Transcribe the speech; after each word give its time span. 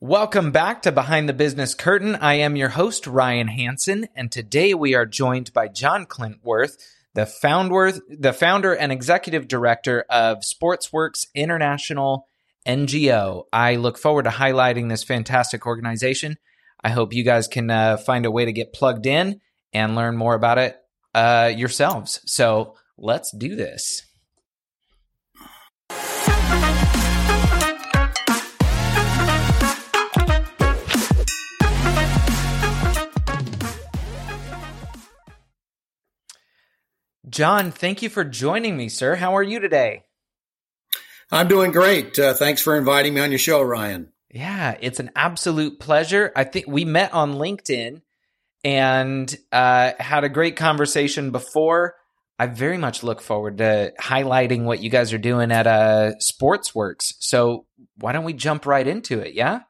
Welcome 0.00 0.52
back 0.52 0.82
to 0.82 0.92
Behind 0.92 1.26
the 1.26 1.32
Business 1.32 1.74
Curtain. 1.74 2.16
I 2.16 2.34
am 2.34 2.54
your 2.54 2.68
host, 2.68 3.06
Ryan 3.06 3.48
Hanson, 3.48 4.08
and 4.14 4.30
today 4.30 4.74
we 4.74 4.94
are 4.94 5.06
joined 5.06 5.54
by 5.54 5.68
John 5.68 6.04
Clintworth, 6.04 6.76
the 7.14 7.24
founder, 7.24 7.92
the 8.06 8.34
founder 8.34 8.74
and 8.74 8.92
executive 8.92 9.48
director 9.48 10.04
of 10.10 10.42
Sportsworks 10.42 11.24
International 11.34 12.28
NGO. 12.66 13.44
I 13.54 13.76
look 13.76 13.96
forward 13.96 14.24
to 14.24 14.30
highlighting 14.30 14.90
this 14.90 15.02
fantastic 15.02 15.64
organization. 15.64 16.36
I 16.84 16.90
hope 16.90 17.14
you 17.14 17.24
guys 17.24 17.48
can 17.48 17.70
uh, 17.70 17.96
find 17.96 18.26
a 18.26 18.30
way 18.30 18.44
to 18.44 18.52
get 18.52 18.74
plugged 18.74 19.06
in 19.06 19.40
and 19.72 19.96
learn 19.96 20.18
more 20.18 20.34
about 20.34 20.58
it 20.58 20.76
uh, 21.14 21.50
yourselves. 21.56 22.20
So 22.26 22.76
let's 22.98 23.34
do 23.34 23.56
this. 23.56 24.05
John, 37.28 37.72
thank 37.72 38.02
you 38.02 38.08
for 38.08 38.24
joining 38.24 38.76
me, 38.76 38.88
sir. 38.88 39.16
How 39.16 39.36
are 39.36 39.42
you 39.42 39.58
today? 39.58 40.04
I'm 41.32 41.48
doing 41.48 41.72
great. 41.72 42.16
Uh, 42.18 42.34
thanks 42.34 42.62
for 42.62 42.76
inviting 42.76 43.14
me 43.14 43.20
on 43.20 43.32
your 43.32 43.38
show, 43.38 43.62
Ryan. 43.62 44.12
Yeah, 44.30 44.76
it's 44.80 45.00
an 45.00 45.10
absolute 45.16 45.80
pleasure. 45.80 46.30
I 46.36 46.44
think 46.44 46.66
we 46.68 46.84
met 46.84 47.12
on 47.12 47.34
LinkedIn 47.34 48.02
and 48.62 49.36
uh, 49.50 49.92
had 49.98 50.22
a 50.22 50.28
great 50.28 50.56
conversation 50.56 51.32
before. 51.32 51.94
I 52.38 52.46
very 52.46 52.78
much 52.78 53.02
look 53.02 53.20
forward 53.20 53.58
to 53.58 53.92
highlighting 53.98 54.64
what 54.64 54.80
you 54.80 54.90
guys 54.90 55.12
are 55.12 55.18
doing 55.18 55.50
at 55.50 55.66
uh, 55.66 56.12
Sportsworks. 56.20 57.14
So 57.18 57.66
why 57.96 58.12
don't 58.12 58.24
we 58.24 58.34
jump 58.34 58.66
right 58.66 58.86
into 58.86 59.20
it? 59.20 59.34
Yeah. 59.34 59.60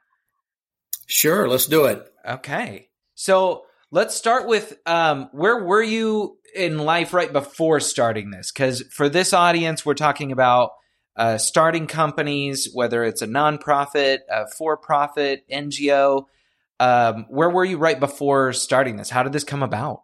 Sure, 1.07 1.49
let's 1.49 1.67
do 1.67 1.85
it. 1.87 2.05
Okay. 2.29 2.89
So 3.15 3.65
let's 3.91 4.15
start 4.17 4.47
with 4.49 4.77
um, 4.85 5.29
where 5.33 5.65
were 5.65 5.83
you 5.83 6.39
in 6.57 6.79
life 6.79 7.13
right 7.13 7.33
before 7.33 7.81
starting 7.81 8.31
this? 8.31 8.51
Because 8.51 8.83
for 8.91 9.09
this 9.09 9.33
audience, 9.33 9.85
we're 9.85 9.95
talking 9.95 10.33
about 10.33 10.71
uh, 11.17 11.39
starting 11.39 11.87
companies, 11.87 12.69
whether 12.73 13.05
it's 13.05 13.23
a 13.23 13.27
nonprofit, 13.27 14.19
a 14.31 14.49
for-profit, 14.49 15.45
NGO. 15.51 16.27
Um, 16.79 17.27
where 17.29 17.49
were 17.49 17.65
you 17.65 17.79
right 17.79 17.99
before 17.99 18.53
starting 18.53 18.97
this? 18.97 19.09
How 19.09 19.23
did 19.23 19.33
this 19.33 19.45
come 19.45 19.63
about? 19.63 20.03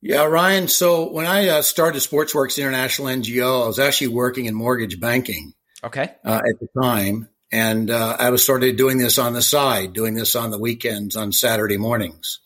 Yeah, 0.00 0.24
Ryan. 0.24 0.68
So 0.68 1.10
when 1.10 1.26
I 1.26 1.48
uh, 1.48 1.62
started 1.62 2.00
Sportsworks 2.02 2.58
International 2.58 3.08
NGO, 3.08 3.64
I 3.64 3.66
was 3.66 3.78
actually 3.78 4.08
working 4.08 4.44
in 4.44 4.54
mortgage 4.54 5.00
banking. 5.00 5.54
Okay. 5.82 6.10
Uh, 6.24 6.40
at 6.46 6.60
the 6.60 6.68
time, 6.80 7.28
and 7.50 7.90
uh, 7.90 8.16
I 8.18 8.30
was 8.30 8.42
started 8.42 8.76
doing 8.76 8.98
this 8.98 9.18
on 9.18 9.32
the 9.32 9.42
side, 9.42 9.92
doing 9.92 10.14
this 10.14 10.34
on 10.34 10.50
the 10.50 10.58
weekends, 10.58 11.16
on 11.16 11.32
Saturday 11.32 11.76
mornings. 11.76 12.40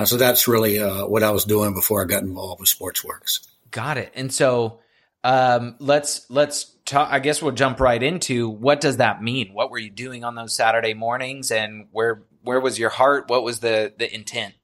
Uh, 0.00 0.06
so 0.06 0.16
that's 0.16 0.48
really 0.48 0.78
uh, 0.78 1.06
what 1.06 1.22
I 1.22 1.30
was 1.30 1.44
doing 1.44 1.74
before 1.74 2.00
I 2.00 2.06
got 2.06 2.22
involved 2.22 2.58
with 2.58 2.70
Sportsworks. 2.70 3.46
Got 3.70 3.98
it. 3.98 4.10
And 4.14 4.32
so 4.32 4.80
um, 5.22 5.76
let's 5.78 6.24
let's 6.30 6.74
talk. 6.86 7.12
I 7.12 7.18
guess 7.18 7.42
we'll 7.42 7.52
jump 7.52 7.80
right 7.80 8.02
into 8.02 8.48
what 8.48 8.80
does 8.80 8.96
that 8.96 9.22
mean? 9.22 9.52
What 9.52 9.70
were 9.70 9.78
you 9.78 9.90
doing 9.90 10.24
on 10.24 10.34
those 10.36 10.56
Saturday 10.56 10.94
mornings, 10.94 11.50
and 11.50 11.88
where 11.92 12.22
where 12.42 12.60
was 12.60 12.78
your 12.78 12.88
heart? 12.88 13.28
What 13.28 13.42
was 13.42 13.60
the 13.60 13.92
the 13.98 14.12
intent? 14.12 14.54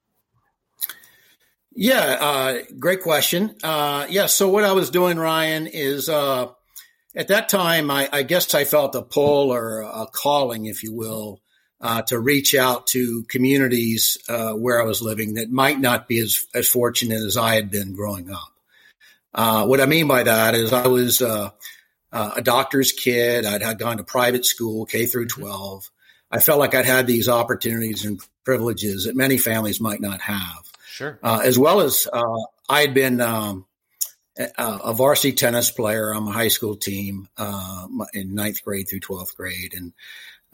Yeah, 1.74 2.16
uh, 2.18 2.58
great 2.78 3.02
question. 3.02 3.56
Uh, 3.62 4.06
yeah, 4.08 4.26
so 4.26 4.48
what 4.48 4.64
I 4.64 4.72
was 4.72 4.88
doing, 4.88 5.18
Ryan, 5.18 5.66
is 5.66 6.08
uh, 6.08 6.46
at 7.14 7.28
that 7.28 7.50
time, 7.50 7.90
I, 7.90 8.08
I, 8.10 8.22
guess 8.22 8.54
I 8.54 8.64
felt 8.64 8.94
a 8.94 9.02
pull 9.02 9.52
or 9.52 9.82
a 9.82 10.06
calling, 10.10 10.64
if 10.64 10.82
you 10.82 10.94
will, 10.94 11.42
uh, 11.80 12.02
to 12.02 12.18
reach 12.18 12.54
out 12.54 12.86
to 12.88 13.24
communities 13.24 14.18
uh, 14.28 14.52
where 14.52 14.80
I 14.80 14.84
was 14.84 15.02
living 15.02 15.34
that 15.34 15.50
might 15.50 15.78
not 15.78 16.08
be 16.08 16.18
as, 16.18 16.46
as 16.54 16.68
fortunate 16.68 17.22
as 17.22 17.36
I 17.36 17.54
had 17.54 17.70
been 17.70 17.94
growing 17.94 18.30
up. 18.30 18.52
Uh, 19.34 19.66
what 19.66 19.80
I 19.80 19.86
mean 19.86 20.08
by 20.08 20.22
that 20.22 20.54
is 20.54 20.72
I 20.72 20.86
was 20.86 21.20
uh, 21.20 21.50
uh, 22.10 22.30
a 22.36 22.42
doctor's 22.42 22.92
kid. 22.92 23.44
I'd 23.44 23.62
had 23.62 23.78
gone 23.78 23.98
to 23.98 24.04
private 24.04 24.46
school, 24.46 24.86
K 24.86 25.04
through 25.04 25.26
12. 25.26 25.90
I 26.30 26.38
felt 26.38 26.58
like 26.58 26.74
I'd 26.74 26.86
had 26.86 27.06
these 27.06 27.28
opportunities 27.28 28.04
and 28.04 28.20
privileges 28.44 29.04
that 29.04 29.14
many 29.14 29.36
families 29.36 29.80
might 29.80 30.00
not 30.00 30.22
have. 30.22 30.72
Sure. 30.88 31.18
Uh, 31.22 31.40
as 31.44 31.58
well 31.58 31.80
as 31.80 32.08
I 32.68 32.80
had 32.80 32.94
been 32.94 33.20
um, 33.20 33.66
a 34.36 34.94
varsity 34.94 35.34
tennis 35.34 35.70
player 35.70 36.14
on 36.14 36.24
my 36.24 36.32
high 36.32 36.48
school 36.48 36.74
team 36.74 37.28
in 38.14 38.34
ninth 38.34 38.64
grade 38.64 38.88
through 38.88 39.00
12th 39.00 39.36
grade. 39.36 39.74
And 39.74 39.92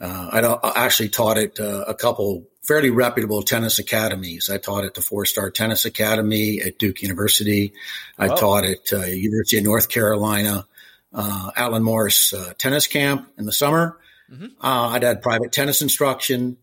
uh, 0.03 0.59
I 0.63 0.83
actually 0.83 1.09
taught 1.09 1.37
at 1.37 1.59
uh, 1.59 1.85
a 1.87 1.93
couple 1.93 2.45
fairly 2.61 2.89
reputable 2.89 3.41
tennis 3.41 3.79
academies. 3.79 4.49
I 4.49 4.57
taught 4.57 4.83
at 4.83 4.95
the 4.95 5.01
Four 5.01 5.25
Star 5.25 5.49
Tennis 5.49 5.85
Academy 5.85 6.61
at 6.61 6.77
Duke 6.77 7.01
University. 7.01 7.73
I 8.19 8.27
oh. 8.27 8.35
taught 8.35 8.65
at 8.65 8.91
uh, 8.91 9.05
University 9.05 9.57
of 9.59 9.63
North 9.63 9.87
Carolina, 9.87 10.67
uh, 11.13 11.51
Alan 11.55 11.83
Morris 11.83 12.33
uh, 12.33 12.53
Tennis 12.57 12.87
Camp 12.87 13.31
in 13.37 13.45
the 13.45 13.53
summer. 13.53 13.97
Mm-hmm. 14.29 14.47
Uh, 14.61 14.89
I'd 14.89 15.03
had 15.03 15.21
private 15.21 15.53
tennis 15.53 15.81
instruction. 15.81 16.57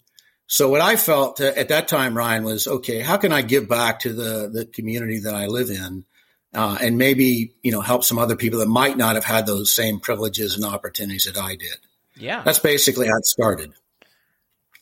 So 0.47 0.69
what 0.69 0.83
I 0.83 0.97
felt 0.97 1.41
at 1.41 1.69
that 1.69 1.89
time, 1.89 2.15
Ryan, 2.15 2.45
was 2.45 2.67
okay. 2.67 3.01
How 3.01 3.17
can 3.17 3.33
I 3.33 3.41
give 3.41 3.69
back 3.69 4.01
to 4.01 4.13
the 4.13 4.51
the 4.53 4.67
community 4.67 5.21
that 5.21 5.35
I 5.35 5.47
live 5.47 5.71
in, 5.71 6.05
and 6.53 6.99
maybe 6.99 7.55
you 7.63 7.71
know 7.71 7.81
help 7.81 8.05
some 8.05 8.19
other 8.19 8.37
people 8.37 8.59
that 8.59 8.67
might 8.67 8.97
not 8.97 9.15
have 9.15 9.25
had 9.25 9.47
those 9.47 9.73
same 9.73 10.01
privileges 10.01 10.57
and 10.57 10.65
opportunities 10.65 11.25
that 11.25 11.39
I 11.41 11.55
did. 11.55 11.79
Yeah. 12.21 12.43
That's 12.43 12.59
basically 12.59 13.07
how 13.07 13.17
it 13.17 13.27
started. 13.27 13.73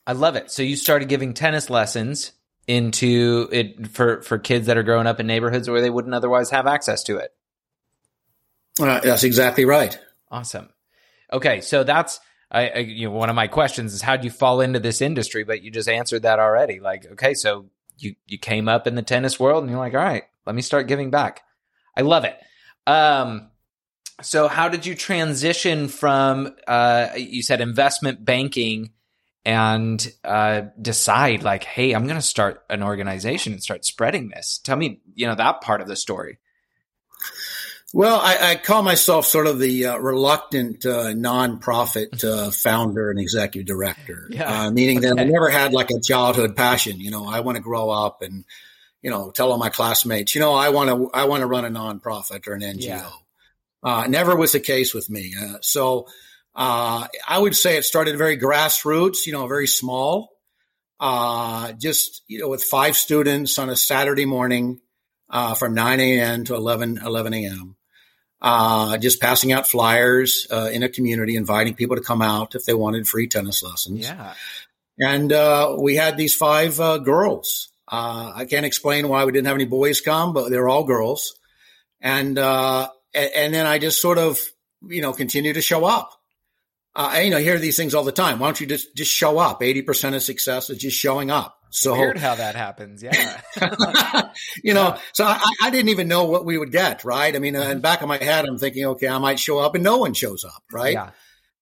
I 0.06 0.12
love 0.12 0.36
it. 0.36 0.50
So 0.50 0.62
you 0.62 0.76
started 0.76 1.08
giving 1.08 1.34
tennis 1.34 1.70
lessons 1.70 2.32
into 2.66 3.48
it 3.50 3.88
for 3.88 4.22
for 4.22 4.38
kids 4.38 4.66
that 4.66 4.76
are 4.76 4.82
growing 4.82 5.06
up 5.06 5.20
in 5.20 5.26
neighborhoods 5.26 5.68
where 5.68 5.80
they 5.80 5.90
wouldn't 5.90 6.14
otherwise 6.14 6.50
have 6.50 6.66
access 6.66 7.02
to 7.04 7.16
it. 7.16 7.32
Uh, 8.80 9.00
that's 9.00 9.24
exactly 9.24 9.64
right. 9.64 9.98
Awesome. 10.30 10.68
Okay, 11.32 11.60
so 11.60 11.84
that's 11.84 12.20
I, 12.50 12.68
I, 12.68 12.78
you 12.78 13.08
know 13.08 13.14
one 13.14 13.30
of 13.30 13.36
my 13.36 13.48
questions 13.48 13.92
is 13.94 14.02
how 14.02 14.16
do 14.16 14.24
you 14.24 14.30
fall 14.30 14.60
into 14.60 14.80
this 14.80 15.00
industry? 15.00 15.44
But 15.44 15.62
you 15.62 15.70
just 15.70 15.88
answered 15.88 16.22
that 16.22 16.38
already. 16.38 16.80
Like, 16.80 17.06
okay, 17.12 17.34
so 17.34 17.66
you 17.98 18.14
you 18.26 18.38
came 18.38 18.68
up 18.68 18.86
in 18.86 18.94
the 18.94 19.02
tennis 19.02 19.40
world 19.40 19.62
and 19.62 19.70
you're 19.70 19.80
like, 19.80 19.94
all 19.94 20.00
right, 20.00 20.24
let 20.46 20.54
me 20.54 20.62
start 20.62 20.86
giving 20.86 21.10
back. 21.10 21.42
I 21.96 22.02
love 22.02 22.24
it. 22.24 22.38
Um, 22.86 23.50
so 24.20 24.48
how 24.48 24.68
did 24.68 24.84
you 24.86 24.94
transition 24.94 25.88
from 25.88 26.54
uh, 26.66 27.08
you 27.16 27.42
said 27.42 27.60
investment 27.60 28.24
banking 28.24 28.90
and 29.44 30.12
uh, 30.24 30.62
decide 30.80 31.42
like 31.42 31.64
hey 31.64 31.92
i'm 31.92 32.04
going 32.04 32.18
to 32.18 32.22
start 32.22 32.64
an 32.68 32.82
organization 32.82 33.52
and 33.52 33.62
start 33.62 33.84
spreading 33.84 34.28
this 34.28 34.58
tell 34.58 34.76
me 34.76 35.00
you 35.14 35.26
know 35.26 35.34
that 35.34 35.60
part 35.60 35.80
of 35.80 35.88
the 35.88 35.96
story 35.96 36.38
well 37.94 38.20
i, 38.20 38.50
I 38.50 38.54
call 38.56 38.82
myself 38.82 39.24
sort 39.24 39.46
of 39.46 39.58
the 39.58 39.86
uh, 39.86 39.98
reluctant 39.98 40.84
uh, 40.84 41.12
nonprofit 41.12 42.24
uh, 42.24 42.50
founder 42.52 43.10
and 43.10 43.20
executive 43.20 43.66
director 43.66 44.26
yeah. 44.30 44.66
Uh, 44.66 44.70
meaning 44.70 44.98
okay. 44.98 45.08
that 45.08 45.18
i 45.18 45.24
never 45.24 45.48
had 45.48 45.72
like 45.72 45.90
a 45.90 46.00
childhood 46.00 46.56
passion 46.56 47.00
you 47.00 47.10
know 47.10 47.26
i 47.26 47.40
want 47.40 47.56
to 47.56 47.62
grow 47.62 47.90
up 47.90 48.22
and 48.22 48.44
you 49.00 49.10
know 49.10 49.30
tell 49.30 49.52
all 49.52 49.58
my 49.58 49.70
classmates 49.70 50.34
you 50.34 50.40
know 50.40 50.52
i 50.52 50.68
want 50.70 50.90
to 50.90 51.10
i 51.14 51.24
want 51.24 51.40
to 51.40 51.46
run 51.46 51.64
a 51.64 51.70
nonprofit 51.70 52.46
or 52.48 52.54
an 52.54 52.60
ngo 52.60 52.80
yeah. 52.80 53.08
Uh, 53.82 54.06
never 54.08 54.34
was 54.34 54.52
the 54.52 54.60
case 54.60 54.94
with 54.94 55.08
me. 55.08 55.34
Uh, 55.40 55.58
so 55.62 56.08
uh, 56.54 57.06
I 57.26 57.38
would 57.38 57.54
say 57.54 57.76
it 57.76 57.84
started 57.84 58.18
very 58.18 58.36
grassroots, 58.36 59.26
you 59.26 59.32
know, 59.32 59.46
very 59.46 59.66
small. 59.66 60.30
Uh, 61.00 61.72
just 61.72 62.22
you 62.26 62.40
know, 62.40 62.48
with 62.48 62.64
five 62.64 62.96
students 62.96 63.58
on 63.58 63.70
a 63.70 63.76
Saturday 63.76 64.24
morning 64.24 64.80
uh, 65.30 65.54
from 65.54 65.74
9 65.74 66.00
a.m. 66.00 66.44
to 66.44 66.56
11 66.56 66.98
11 67.04 67.34
a.m. 67.34 67.76
Uh, 68.40 68.98
just 68.98 69.20
passing 69.20 69.52
out 69.52 69.68
flyers 69.68 70.46
in 70.50 70.82
a 70.82 70.88
community, 70.88 71.36
inviting 71.36 71.74
people 71.74 71.96
to 71.96 72.02
come 72.02 72.22
out 72.22 72.56
if 72.56 72.64
they 72.64 72.74
wanted 72.74 73.06
free 73.06 73.28
tennis 73.28 73.62
lessons. 73.62 74.00
Yeah. 74.00 74.34
And 74.98 75.80
we 75.80 75.94
had 75.94 76.16
these 76.16 76.34
five 76.34 76.78
girls. 76.78 77.68
I 77.86 78.46
can't 78.50 78.66
explain 78.66 79.08
why 79.08 79.24
we 79.24 79.32
didn't 79.32 79.46
have 79.46 79.56
any 79.56 79.66
boys 79.66 80.00
come, 80.00 80.32
but 80.32 80.50
they're 80.50 80.68
all 80.68 80.84
girls. 80.84 81.34
And 82.00 82.38
and, 83.14 83.30
and 83.34 83.54
then 83.54 83.66
I 83.66 83.78
just 83.78 84.00
sort 84.00 84.18
of, 84.18 84.40
you 84.86 85.02
know, 85.02 85.12
continue 85.12 85.52
to 85.52 85.62
show 85.62 85.84
up. 85.84 86.12
Uh, 86.94 87.10
I, 87.12 87.20
you 87.22 87.30
know, 87.30 87.38
hear 87.38 87.58
these 87.58 87.76
things 87.76 87.94
all 87.94 88.04
the 88.04 88.12
time. 88.12 88.38
Why 88.38 88.48
don't 88.48 88.60
you 88.60 88.66
just 88.66 88.94
just 88.96 89.12
show 89.12 89.38
up? 89.38 89.62
Eighty 89.62 89.82
percent 89.82 90.16
of 90.16 90.22
success 90.22 90.70
is 90.70 90.78
just 90.78 90.96
showing 90.96 91.30
up. 91.30 91.58
So 91.70 91.92
weird 91.92 92.18
how 92.18 92.34
that 92.34 92.54
happens. 92.54 93.02
Yeah, 93.02 93.40
you 94.64 94.74
know. 94.74 94.88
Yeah. 94.88 95.00
So 95.12 95.24
I, 95.24 95.42
I, 95.62 95.70
didn't 95.70 95.90
even 95.90 96.08
know 96.08 96.24
what 96.24 96.46
we 96.46 96.56
would 96.56 96.72
get. 96.72 97.04
Right. 97.04 97.34
I 97.34 97.38
mean, 97.38 97.56
uh, 97.56 97.62
in 97.62 97.76
the 97.76 97.82
back 97.82 98.00
of 98.00 98.08
my 98.08 98.16
head, 98.16 98.46
I'm 98.46 98.58
thinking, 98.58 98.86
okay, 98.86 99.08
I 99.08 99.18
might 99.18 99.38
show 99.38 99.58
up, 99.58 99.74
and 99.74 99.84
no 99.84 99.98
one 99.98 100.14
shows 100.14 100.44
up. 100.44 100.62
Right. 100.72 100.94
Yeah. 100.94 101.10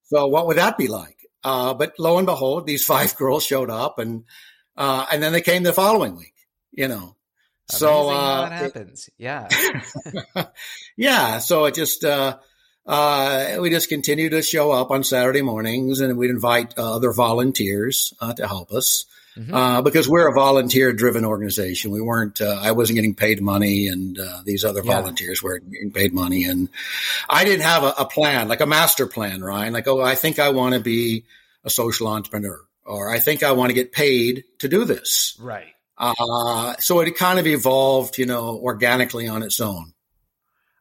So 0.04 0.28
what 0.28 0.46
would 0.46 0.58
that 0.58 0.78
be 0.78 0.87
like? 0.87 1.19
Uh, 1.43 1.75
but 1.75 1.94
lo 1.98 2.19
and 2.19 2.26
behold, 2.26 2.66
these 2.66 2.84
five 2.93 3.16
girls 3.16 3.44
showed 3.44 3.70
up, 3.70 3.98
and 3.98 4.25
uh, 4.76 5.06
and 5.10 5.22
then 5.22 5.32
they 5.32 5.40
came 5.40 5.64
the 5.64 5.72
following 5.72 6.16
week. 6.16 6.34
You 6.72 6.88
know, 6.88 7.16
so 7.68 8.10
uh, 8.10 8.50
happens. 8.50 9.08
It, 9.08 9.14
yeah. 9.18 9.48
yeah. 10.96 11.38
So 11.38 11.64
it 11.64 11.74
just, 11.74 12.04
uh, 12.04 12.38
uh, 12.86 13.56
we 13.60 13.70
just 13.70 13.88
continue 13.88 14.30
to 14.30 14.42
show 14.42 14.70
up 14.70 14.90
on 14.90 15.02
Saturday 15.04 15.42
mornings 15.42 16.00
and 16.00 16.16
we'd 16.16 16.30
invite 16.30 16.78
uh, 16.78 16.96
other 16.96 17.12
volunteers 17.12 18.14
uh, 18.20 18.32
to 18.34 18.46
help 18.46 18.72
us. 18.72 19.06
Mm-hmm. 19.36 19.52
Uh, 19.52 19.82
because 19.82 20.08
we're 20.08 20.28
a 20.28 20.32
volunteer 20.32 20.94
driven 20.94 21.26
organization. 21.26 21.90
We 21.90 22.00
weren't, 22.00 22.40
uh, 22.40 22.58
I 22.58 22.72
wasn't 22.72 22.94
getting 22.94 23.14
paid 23.14 23.42
money 23.42 23.88
and, 23.88 24.19
uh, 24.19 24.40
these 24.46 24.64
other 24.64 24.80
yeah. 24.82 24.94
volunteers 24.94 25.42
were 25.42 25.58
getting 25.58 25.90
paid 25.90 26.14
money. 26.14 26.44
And 26.44 26.70
I 27.28 27.44
didn't 27.44 27.64
have 27.64 27.82
a, 27.82 27.92
a, 27.98 28.06
plan, 28.06 28.48
like 28.48 28.62
a 28.62 28.66
master 28.66 29.06
plan, 29.06 29.42
Ryan. 29.42 29.74
Like, 29.74 29.88
oh, 29.88 30.00
I 30.00 30.14
think 30.14 30.38
I 30.38 30.48
want 30.50 30.74
to 30.74 30.80
be 30.80 31.24
a 31.64 31.70
social 31.70 32.08
entrepreneur 32.08 32.58
or 32.86 33.10
I 33.10 33.19
think 33.19 33.42
I 33.42 33.52
want 33.52 33.70
to 33.70 33.74
get 33.74 33.92
paid 33.92 34.44
to 34.60 34.69
do 34.69 34.84
this. 34.84 35.36
Right. 35.38 35.75
Uh, 35.98 36.75
so 36.78 37.00
it 37.00 37.16
kind 37.16 37.38
of 37.38 37.46
evolved, 37.46 38.19
you 38.19 38.26
know, 38.26 38.58
organically 38.58 39.28
on 39.28 39.43
its 39.43 39.60
own. 39.60 39.93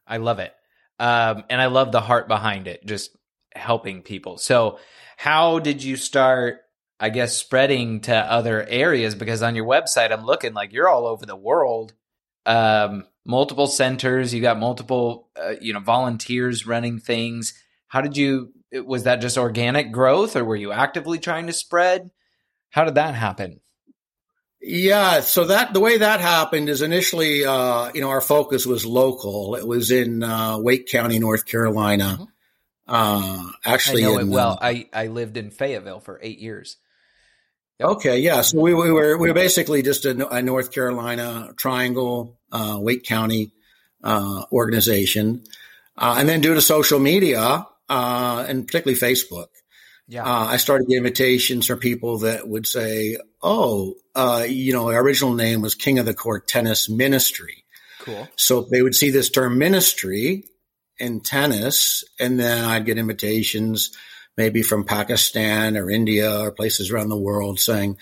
I 0.05 0.17
love 0.17 0.39
it. 0.39 0.53
Um, 0.99 1.43
and 1.49 1.61
I 1.61 1.65
love 1.67 1.91
the 1.91 2.01
heart 2.01 2.27
behind 2.27 2.67
it, 2.67 2.85
just 2.85 3.15
helping 3.53 4.01
people. 4.01 4.37
So, 4.37 4.79
how 5.17 5.59
did 5.59 5.83
you 5.83 5.95
start? 5.95 6.61
I 6.97 7.09
guess 7.09 7.35
spreading 7.35 7.99
to 8.01 8.15
other 8.15 8.65
areas 8.65 9.15
because 9.15 9.43
on 9.43 9.53
your 9.53 9.65
website, 9.65 10.13
I'm 10.13 10.25
looking 10.25 10.53
like 10.53 10.71
you're 10.71 10.87
all 10.87 11.05
over 11.05 11.25
the 11.25 11.35
world. 11.35 11.93
Um, 12.45 13.05
multiple 13.25 13.67
centers, 13.67 14.33
you 14.33 14.41
got 14.41 14.57
multiple, 14.57 15.27
uh, 15.35 15.55
you 15.59 15.73
know, 15.73 15.81
volunteers 15.81 16.65
running 16.65 16.99
things. 16.99 17.53
How 17.87 17.99
did 17.99 18.15
you? 18.15 18.53
Was 18.71 19.03
that 19.03 19.21
just 19.21 19.37
organic 19.37 19.91
growth, 19.91 20.35
or 20.35 20.45
were 20.45 20.55
you 20.55 20.71
actively 20.71 21.19
trying 21.19 21.47
to 21.47 21.53
spread? 21.53 22.11
How 22.69 22.85
did 22.85 22.95
that 22.95 23.15
happen? 23.15 23.59
Yeah, 24.67 25.19
so 25.19 25.45
that 25.45 25.73
the 25.73 25.79
way 25.79 25.99
that 25.99 26.21
happened 26.21 26.69
is 26.69 26.81
initially, 26.81 27.45
uh, 27.45 27.91
you 27.93 28.01
know, 28.01 28.09
our 28.09 28.19
focus 28.19 28.65
was 28.65 28.83
local. 28.83 29.53
It 29.55 29.67
was 29.67 29.91
in 29.91 30.23
uh, 30.23 30.57
Wake 30.57 30.87
County, 30.87 31.19
North 31.19 31.45
Carolina. 31.45 32.17
Mm-hmm. 32.19 32.23
Uh, 32.87 33.51
actually, 33.63 34.03
I 34.03 34.07
know 34.07 34.17
in, 34.17 34.27
it 34.27 34.31
well. 34.31 34.57
I 34.59 34.89
I 34.91 35.05
lived 35.07 35.37
in 35.37 35.51
Fayetteville 35.51 35.99
for 35.99 36.19
eight 36.23 36.39
years. 36.39 36.77
Yep. 37.79 37.89
Okay, 37.89 38.19
yeah. 38.21 38.41
So 38.41 38.59
we, 38.59 38.73
we 38.73 38.91
were 38.91 39.19
we 39.19 39.27
were 39.27 39.35
basically 39.35 39.83
just 39.83 40.03
a, 40.05 40.27
a 40.29 40.41
North 40.41 40.71
Carolina 40.71 41.53
Triangle, 41.57 42.39
uh, 42.51 42.79
Wake 42.81 43.03
County 43.03 43.51
uh, 44.03 44.45
organization, 44.51 45.43
uh, 45.95 46.15
and 46.17 46.27
then 46.27 46.41
due 46.41 46.55
to 46.55 46.61
social 46.61 46.97
media 46.97 47.67
and 47.87 48.65
particularly 48.65 48.99
Facebook, 48.99 49.49
yeah. 50.07 50.23
Uh, 50.23 50.45
I 50.45 50.57
started 50.57 50.87
getting 50.87 51.05
invitations 51.05 51.67
from 51.67 51.77
people 51.77 52.19
that 52.19 52.47
would 52.47 52.65
say, 52.65 53.17
"Oh, 53.43 53.95
uh, 54.15 54.45
you 54.47 54.73
know, 54.73 54.89
our 54.91 55.01
original 55.01 55.33
name 55.33 55.61
was 55.61 55.75
King 55.75 55.99
of 55.99 56.05
the 56.05 56.13
Court 56.13 56.47
Tennis 56.47 56.89
Ministry." 56.89 57.63
Cool. 57.99 58.27
So 58.35 58.61
they 58.61 58.81
would 58.81 58.95
see 58.95 59.09
this 59.09 59.29
term 59.29 59.57
ministry 59.57 60.45
in 60.97 61.21
tennis, 61.21 62.03
and 62.19 62.39
then 62.39 62.63
I'd 62.63 62.85
get 62.85 62.97
invitations, 62.97 63.91
maybe 64.37 64.61
from 64.61 64.85
Pakistan 64.85 65.75
or 65.77 65.89
India 65.89 66.41
or 66.41 66.51
places 66.51 66.91
around 66.91 67.09
the 67.09 67.17
world, 67.17 67.59
saying, 67.59 67.97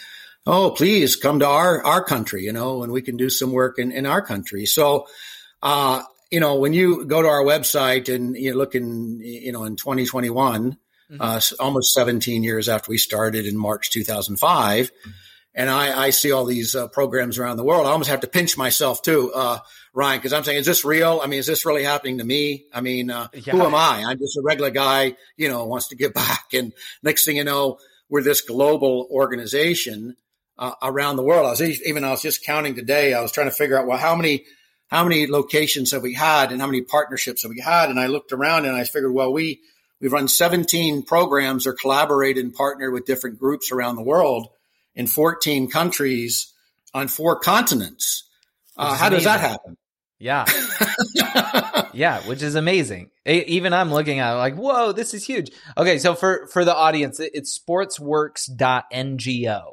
"Oh, 0.46 0.72
please 0.72 1.16
come 1.16 1.40
to 1.40 1.48
our 1.48 1.84
our 1.84 2.04
country, 2.04 2.44
you 2.44 2.54
know, 2.54 2.84
and 2.84 2.92
we 2.92 3.02
can 3.02 3.18
do 3.18 3.30
some 3.30 3.52
work 3.52 3.80
in 3.80 3.92
in 3.92 4.06
our 4.06 4.22
country." 4.22 4.66
So. 4.66 5.08
Uh, 5.62 6.04
you 6.30 6.40
know, 6.40 6.56
when 6.56 6.74
you 6.74 7.06
go 7.06 7.22
to 7.22 7.28
our 7.28 7.44
website 7.44 8.14
and 8.14 8.36
you 8.36 8.56
look 8.56 8.74
in, 8.74 9.20
you 9.22 9.52
know, 9.52 9.66
in 9.66 9.76
2021, 9.76 10.72
mm-hmm. 10.72 11.22
uh, 11.22 11.40
almost 11.60 11.94
17 11.94 12.44
years 12.44 12.68
after 12.70 12.90
we 12.90 12.98
started 12.98 13.46
in 13.46 13.58
March 13.58 13.92
2005. 13.92 14.92
Mm-hmm. 14.92 15.12
And 15.56 15.70
I, 15.70 16.06
I, 16.06 16.10
see 16.10 16.32
all 16.32 16.46
these 16.46 16.74
uh, 16.74 16.88
programs 16.88 17.38
around 17.38 17.58
the 17.58 17.64
world. 17.64 17.86
I 17.86 17.92
almost 17.92 18.10
have 18.10 18.22
to 18.22 18.28
pinch 18.28 18.58
myself 18.58 19.04
too, 19.04 19.32
uh, 19.34 19.60
Ryan, 19.94 20.18
because 20.18 20.34
I'm 20.34 20.44
saying, 20.44 20.58
is 20.58 20.66
this 20.66 20.84
real? 20.84 21.20
I 21.24 21.28
mean, 21.28 21.40
is 21.40 21.46
this 21.46 21.66
really 21.66 21.84
happening 21.84 22.18
to 22.18 22.24
me? 22.24 22.66
I 22.74 22.82
mean, 22.82 23.12
uh, 23.12 23.28
yeah. 23.34 23.54
who 23.54 23.62
am 23.62 23.76
I? 23.76 24.04
I'm 24.08 24.18
just 24.18 24.38
a 24.38 24.42
regular 24.44 24.72
guy, 24.72 25.16
you 25.38 25.50
know, 25.50 25.66
wants 25.66 25.90
to 25.90 25.96
give 25.96 26.14
back. 26.16 26.54
And 26.54 26.74
next 27.04 27.26
thing 27.26 27.38
you 27.38 27.44
know, 27.44 27.78
we're 28.10 28.24
this 28.24 28.42
global 28.42 29.08
organization 29.12 30.16
uh, 30.58 30.74
around 30.82 31.18
the 31.18 31.24
world. 31.24 31.46
I 31.46 31.52
was 31.52 31.62
even 31.62 32.04
I 32.04 32.12
was 32.12 32.22
just 32.22 32.44
counting 32.46 32.76
today. 32.76 33.14
I 33.14 33.22
was 33.22 33.32
trying 33.32 33.48
to 33.48 33.56
figure 33.56 33.78
out 33.78 33.88
well, 33.88 33.98
how 33.98 34.16
many 34.16 34.46
how 34.88 35.04
many 35.04 35.28
locations 35.28 35.92
have 35.92 36.02
we 36.02 36.14
had 36.14 36.52
and 36.52 36.62
how 36.62 36.68
many 36.68 36.82
partnerships 36.82 37.44
have 37.44 37.50
we 37.50 37.60
had? 37.60 37.90
And 37.90 38.00
I 38.00 38.08
looked 38.08 38.32
around 38.32 38.66
and 38.66 38.76
I 38.76 38.84
figured, 38.84 39.14
well, 39.14 39.34
we 39.34 39.62
We've 40.04 40.12
run 40.12 40.28
17 40.28 41.04
programs 41.04 41.66
or 41.66 41.72
collaborated 41.72 42.44
and 42.44 42.54
partnered 42.54 42.92
with 42.92 43.06
different 43.06 43.40
groups 43.40 43.72
around 43.72 43.96
the 43.96 44.04
world 44.04 44.50
in 44.96 45.08
14 45.08 45.70
countries 45.70 46.54
on 46.94 47.08
four 47.08 47.40
continents. 47.40 48.30
Uh, 48.78 48.96
how 48.96 49.10
does 49.10 49.24
that 49.24 49.40
happen? 49.40 49.78
Yeah. 50.20 50.46
yeah, 51.94 52.22
which 52.22 52.42
is 52.42 52.56
amazing. 52.56 53.10
Even 53.26 53.74
I'm 53.74 53.92
looking 53.92 54.20
at 54.20 54.34
it 54.34 54.38
like, 54.38 54.56
whoa, 54.56 54.94
this 54.94 55.14
is 55.14 55.26
huge. 55.26 55.52
Okay, 55.78 56.00
so 56.00 56.16
for 56.16 56.48
for 56.48 56.64
the 56.64 56.74
audience, 56.74 57.20
it's 57.20 57.60
sportsworks.ngo 57.60 59.64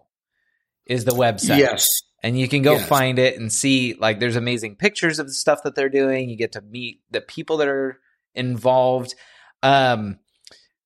is 0.87 1.05
the 1.05 1.13
website. 1.13 1.59
Yes. 1.59 1.87
And 2.23 2.39
you 2.39 2.49
can 2.49 2.63
go 2.63 2.73
yes. 2.73 2.89
find 2.89 3.19
it 3.19 3.39
and 3.39 3.53
see 3.53 3.95
like 3.95 4.21
there's 4.21 4.37
amazing 4.37 4.77
pictures 4.77 5.19
of 5.19 5.27
the 5.27 5.33
stuff 5.33 5.63
that 5.63 5.75
they're 5.75 5.89
doing. 5.89 6.29
You 6.29 6.37
get 6.37 6.53
to 6.53 6.61
meet 6.61 7.01
the 7.11 7.21
people 7.21 7.59
that 7.59 7.69
are 7.69 7.99
involved. 8.35 9.15
Um, 9.63 10.19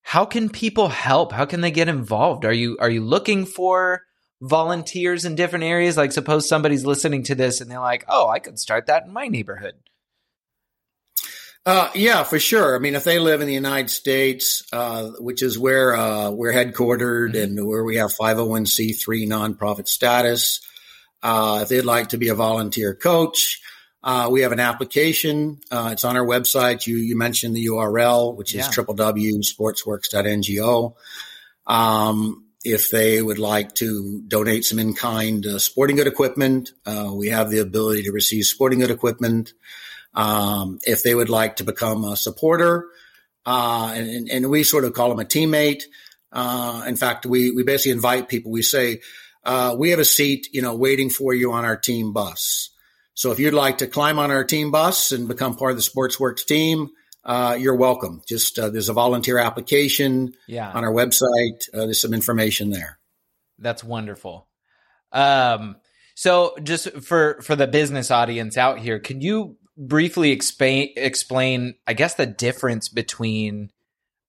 how 0.02 0.26
can 0.26 0.50
people 0.50 0.88
help? 0.88 1.32
How 1.32 1.46
can 1.46 1.62
they 1.62 1.70
get 1.70 1.88
involved? 1.88 2.44
Are 2.44 2.52
you 2.52 2.76
are 2.80 2.90
you 2.90 3.02
looking 3.02 3.46
for 3.46 4.02
volunteers 4.48 5.24
in 5.24 5.34
different 5.34 5.64
areas? 5.64 5.96
Like, 5.96 6.12
suppose 6.12 6.48
somebody's 6.48 6.84
listening 6.84 7.24
to 7.24 7.34
this 7.34 7.60
and 7.60 7.68
they're 7.70 7.80
like, 7.80 8.04
"Oh, 8.08 8.28
I 8.28 8.38
could 8.38 8.58
start 8.58 8.86
that 8.86 9.04
in 9.04 9.12
my 9.12 9.28
neighborhood." 9.28 9.74
Uh, 11.66 11.90
yeah, 11.94 12.24
for 12.24 12.38
sure. 12.38 12.76
I 12.76 12.78
mean, 12.78 12.94
if 12.94 13.04
they 13.04 13.18
live 13.18 13.40
in 13.40 13.46
the 13.46 13.54
United 13.54 13.88
States, 13.88 14.62
uh, 14.70 15.12
which 15.18 15.42
is 15.42 15.58
where 15.58 15.96
uh, 15.96 16.28
we're 16.30 16.52
headquartered 16.52 17.32
mm-hmm. 17.32 17.58
and 17.58 17.66
where 17.66 17.82
we 17.82 17.96
have 17.96 18.14
501c3 18.14 19.26
nonprofit 19.26 19.88
status, 19.88 20.60
uh, 21.22 21.60
if 21.62 21.70
they'd 21.70 21.86
like 21.86 22.10
to 22.10 22.18
be 22.18 22.28
a 22.28 22.34
volunteer 22.34 22.94
coach, 22.94 23.62
uh, 24.02 24.28
we 24.30 24.42
have 24.42 24.52
an 24.52 24.60
application. 24.60 25.58
Uh, 25.70 25.88
it's 25.92 26.04
on 26.04 26.18
our 26.18 26.26
website. 26.26 26.86
You 26.86 26.96
you 26.96 27.16
mentioned 27.16 27.56
the 27.56 27.64
URL, 27.66 28.36
which 28.36 28.54
is 28.54 28.66
yeah. 28.66 28.84
www.sportsworks.ngo. 28.84 30.94
Um, 31.66 32.43
if 32.64 32.90
they 32.90 33.20
would 33.20 33.38
like 33.38 33.74
to 33.76 34.22
donate 34.26 34.64
some 34.64 34.78
in 34.78 34.94
kind 34.94 35.46
uh, 35.46 35.58
sporting 35.58 35.96
good 35.96 36.06
equipment, 36.06 36.72
uh, 36.86 37.10
we 37.14 37.28
have 37.28 37.50
the 37.50 37.58
ability 37.58 38.04
to 38.04 38.12
receive 38.12 38.44
sporting 38.44 38.80
good 38.80 38.90
equipment. 38.90 39.52
Um, 40.14 40.78
if 40.82 41.02
they 41.02 41.14
would 41.14 41.28
like 41.28 41.56
to 41.56 41.64
become 41.64 42.04
a 42.04 42.16
supporter, 42.16 42.86
uh, 43.44 43.92
and, 43.94 44.30
and, 44.30 44.48
we 44.48 44.62
sort 44.62 44.84
of 44.84 44.94
call 44.94 45.10
them 45.10 45.18
a 45.18 45.24
teammate. 45.24 45.82
Uh, 46.32 46.84
in 46.86 46.96
fact, 46.96 47.26
we 47.26 47.50
we 47.50 47.62
basically 47.62 47.92
invite 47.92 48.28
people. 48.28 48.50
We 48.50 48.62
say 48.62 49.00
we 49.76 49.90
have 49.90 49.98
a 49.98 50.04
seat, 50.04 50.48
you 50.52 50.62
know, 50.62 50.74
waiting 50.74 51.10
for 51.10 51.34
you 51.34 51.52
on 51.52 51.64
our 51.64 51.76
team 51.76 52.12
bus. 52.12 52.70
So 53.14 53.30
if 53.30 53.38
you'd 53.38 53.54
like 53.54 53.78
to 53.78 53.86
climb 53.86 54.18
on 54.18 54.30
our 54.30 54.44
team 54.44 54.70
bus 54.70 55.12
and 55.12 55.28
become 55.28 55.56
part 55.56 55.72
of 55.72 55.76
the 55.76 55.82
SportsWorks 55.82 56.46
team, 56.46 56.90
uh, 57.24 57.56
you're 57.58 57.76
welcome. 57.76 58.22
Just 58.28 58.58
uh, 58.58 58.70
there's 58.70 58.88
a 58.88 58.92
volunteer 58.92 59.38
application 59.38 60.34
yeah. 60.46 60.70
on 60.70 60.84
our 60.84 60.92
website. 60.92 61.68
Uh, 61.72 61.86
there's 61.86 62.00
some 62.00 62.14
information 62.14 62.70
there. 62.70 62.98
That's 63.58 63.82
wonderful. 63.82 64.48
Um, 65.12 65.76
so 66.14 66.54
just 66.62 66.90
for 67.02 67.40
for 67.42 67.56
the 67.56 67.66
business 67.66 68.10
audience 68.10 68.58
out 68.58 68.78
here, 68.78 68.98
can 68.98 69.20
you 69.20 69.56
briefly 69.76 70.30
explain 70.30 70.90
explain 70.96 71.74
I 71.86 71.94
guess 71.94 72.14
the 72.14 72.26
difference 72.26 72.88
between 72.88 73.70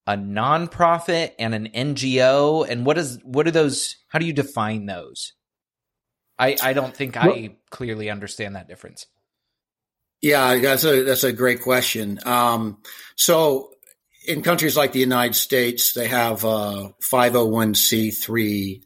a 0.08 0.16
nonprofit 0.16 1.32
and 1.40 1.54
an 1.54 1.70
NGO 1.74 2.68
and 2.68 2.86
what 2.86 2.98
is 2.98 3.20
what 3.24 3.48
are 3.48 3.52
those 3.52 3.98
how 4.08 4.20
do 4.20 4.26
you 4.26 4.34
define 4.34 4.86
those? 4.86 5.34
I, 6.38 6.58
I 6.62 6.74
don't 6.74 6.96
think 6.96 7.16
well, 7.16 7.32
I 7.32 7.56
clearly 7.70 8.10
understand 8.10 8.56
that 8.56 8.68
difference. 8.68 9.06
Yeah, 10.26 10.58
that's 10.58 10.84
a 10.84 11.04
that's 11.04 11.24
a 11.24 11.32
great 11.32 11.62
question. 11.62 12.20
Um, 12.26 12.80
so, 13.16 13.70
in 14.28 14.42
countries 14.42 14.76
like 14.76 14.92
the 14.92 15.00
United 15.00 15.36
States, 15.36 15.94
they 15.94 16.08
have 16.08 16.44
uh, 16.44 16.90
501c3 17.00 18.82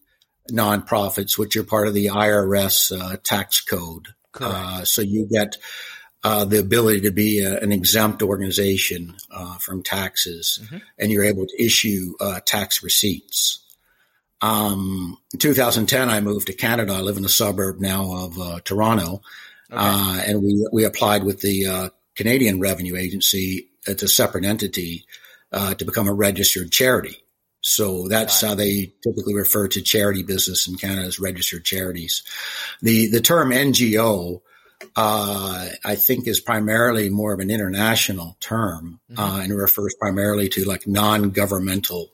nonprofits, 0.51 1.37
which 1.37 1.55
are 1.55 1.63
part 1.63 1.87
of 1.87 1.93
the 1.93 2.07
IRS 2.07 2.91
uh, 2.91 3.15
tax 3.23 3.61
code. 3.61 4.07
Uh, 4.37 4.83
so 4.83 5.01
you 5.01 5.29
get 5.31 5.55
uh, 6.25 6.43
the 6.43 6.59
ability 6.59 6.99
to 7.01 7.11
be 7.11 7.39
a, 7.39 7.57
an 7.59 7.71
exempt 7.71 8.21
organization 8.21 9.15
uh, 9.31 9.55
from 9.59 9.81
taxes, 9.81 10.59
mm-hmm. 10.61 10.79
and 10.97 11.09
you're 11.09 11.23
able 11.23 11.47
to 11.47 11.63
issue 11.63 12.15
uh, 12.19 12.41
tax 12.45 12.83
receipts. 12.83 13.65
Um, 14.41 15.17
in 15.33 15.39
2010, 15.39 16.09
I 16.09 16.19
moved 16.19 16.47
to 16.47 16.53
Canada. 16.53 16.95
I 16.95 16.99
live 16.99 17.15
in 17.15 17.23
a 17.23 17.29
suburb 17.29 17.79
now 17.79 18.25
of 18.25 18.39
uh, 18.39 18.59
Toronto, 18.65 19.21
okay. 19.71 19.81
uh, 19.81 20.21
and 20.25 20.41
we 20.41 20.67
we 20.71 20.85
applied 20.85 21.23
with 21.23 21.41
the 21.41 21.67
uh, 21.67 21.89
Canadian 22.15 22.59
Revenue 22.59 22.95
Agency. 22.95 23.69
It's 23.87 24.03
a 24.03 24.07
separate 24.07 24.45
entity 24.45 25.05
uh, 25.51 25.73
to 25.75 25.85
become 25.85 26.07
a 26.07 26.13
registered 26.13 26.71
charity. 26.71 27.17
So 27.61 28.07
that's 28.07 28.39
how 28.39 28.55
they 28.55 28.93
typically 29.03 29.35
refer 29.35 29.67
to 29.69 29.81
charity 29.81 30.23
business 30.23 30.67
in 30.67 30.75
Canada 30.75 31.07
as 31.07 31.19
registered 31.19 31.65
charities. 31.65 32.23
The 32.81 33.07
the 33.07 33.21
term 33.21 33.49
NGO 33.51 34.41
uh, 34.95 35.67
I 35.83 35.95
think 35.95 36.27
is 36.27 36.39
primarily 36.39 37.09
more 37.09 37.33
of 37.33 37.39
an 37.39 37.51
international 37.51 38.37
term 38.39 38.99
mm-hmm. 39.11 39.19
uh, 39.19 39.41
and 39.41 39.55
refers 39.55 39.95
primarily 39.99 40.49
to 40.49 40.63
like 40.63 40.87
non-governmental 40.87 42.09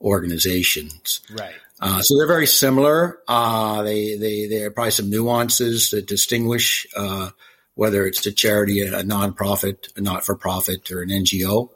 organizations. 0.00 1.20
Right. 1.30 1.54
Uh, 1.80 2.00
so 2.00 2.16
they're 2.16 2.26
very 2.26 2.46
similar. 2.46 3.18
Uh, 3.26 3.82
they, 3.82 4.16
they, 4.16 4.46
there 4.46 4.68
are 4.68 4.70
probably 4.70 4.92
some 4.92 5.10
nuances 5.10 5.90
that 5.90 6.06
distinguish, 6.06 6.86
uh, 6.96 7.30
whether 7.74 8.06
it's 8.06 8.24
a 8.26 8.32
charity, 8.32 8.80
a 8.80 9.02
nonprofit, 9.02 9.96
a 9.96 10.00
not-for-profit, 10.00 10.90
or 10.90 11.02
an 11.02 11.08
NGO. 11.08 11.70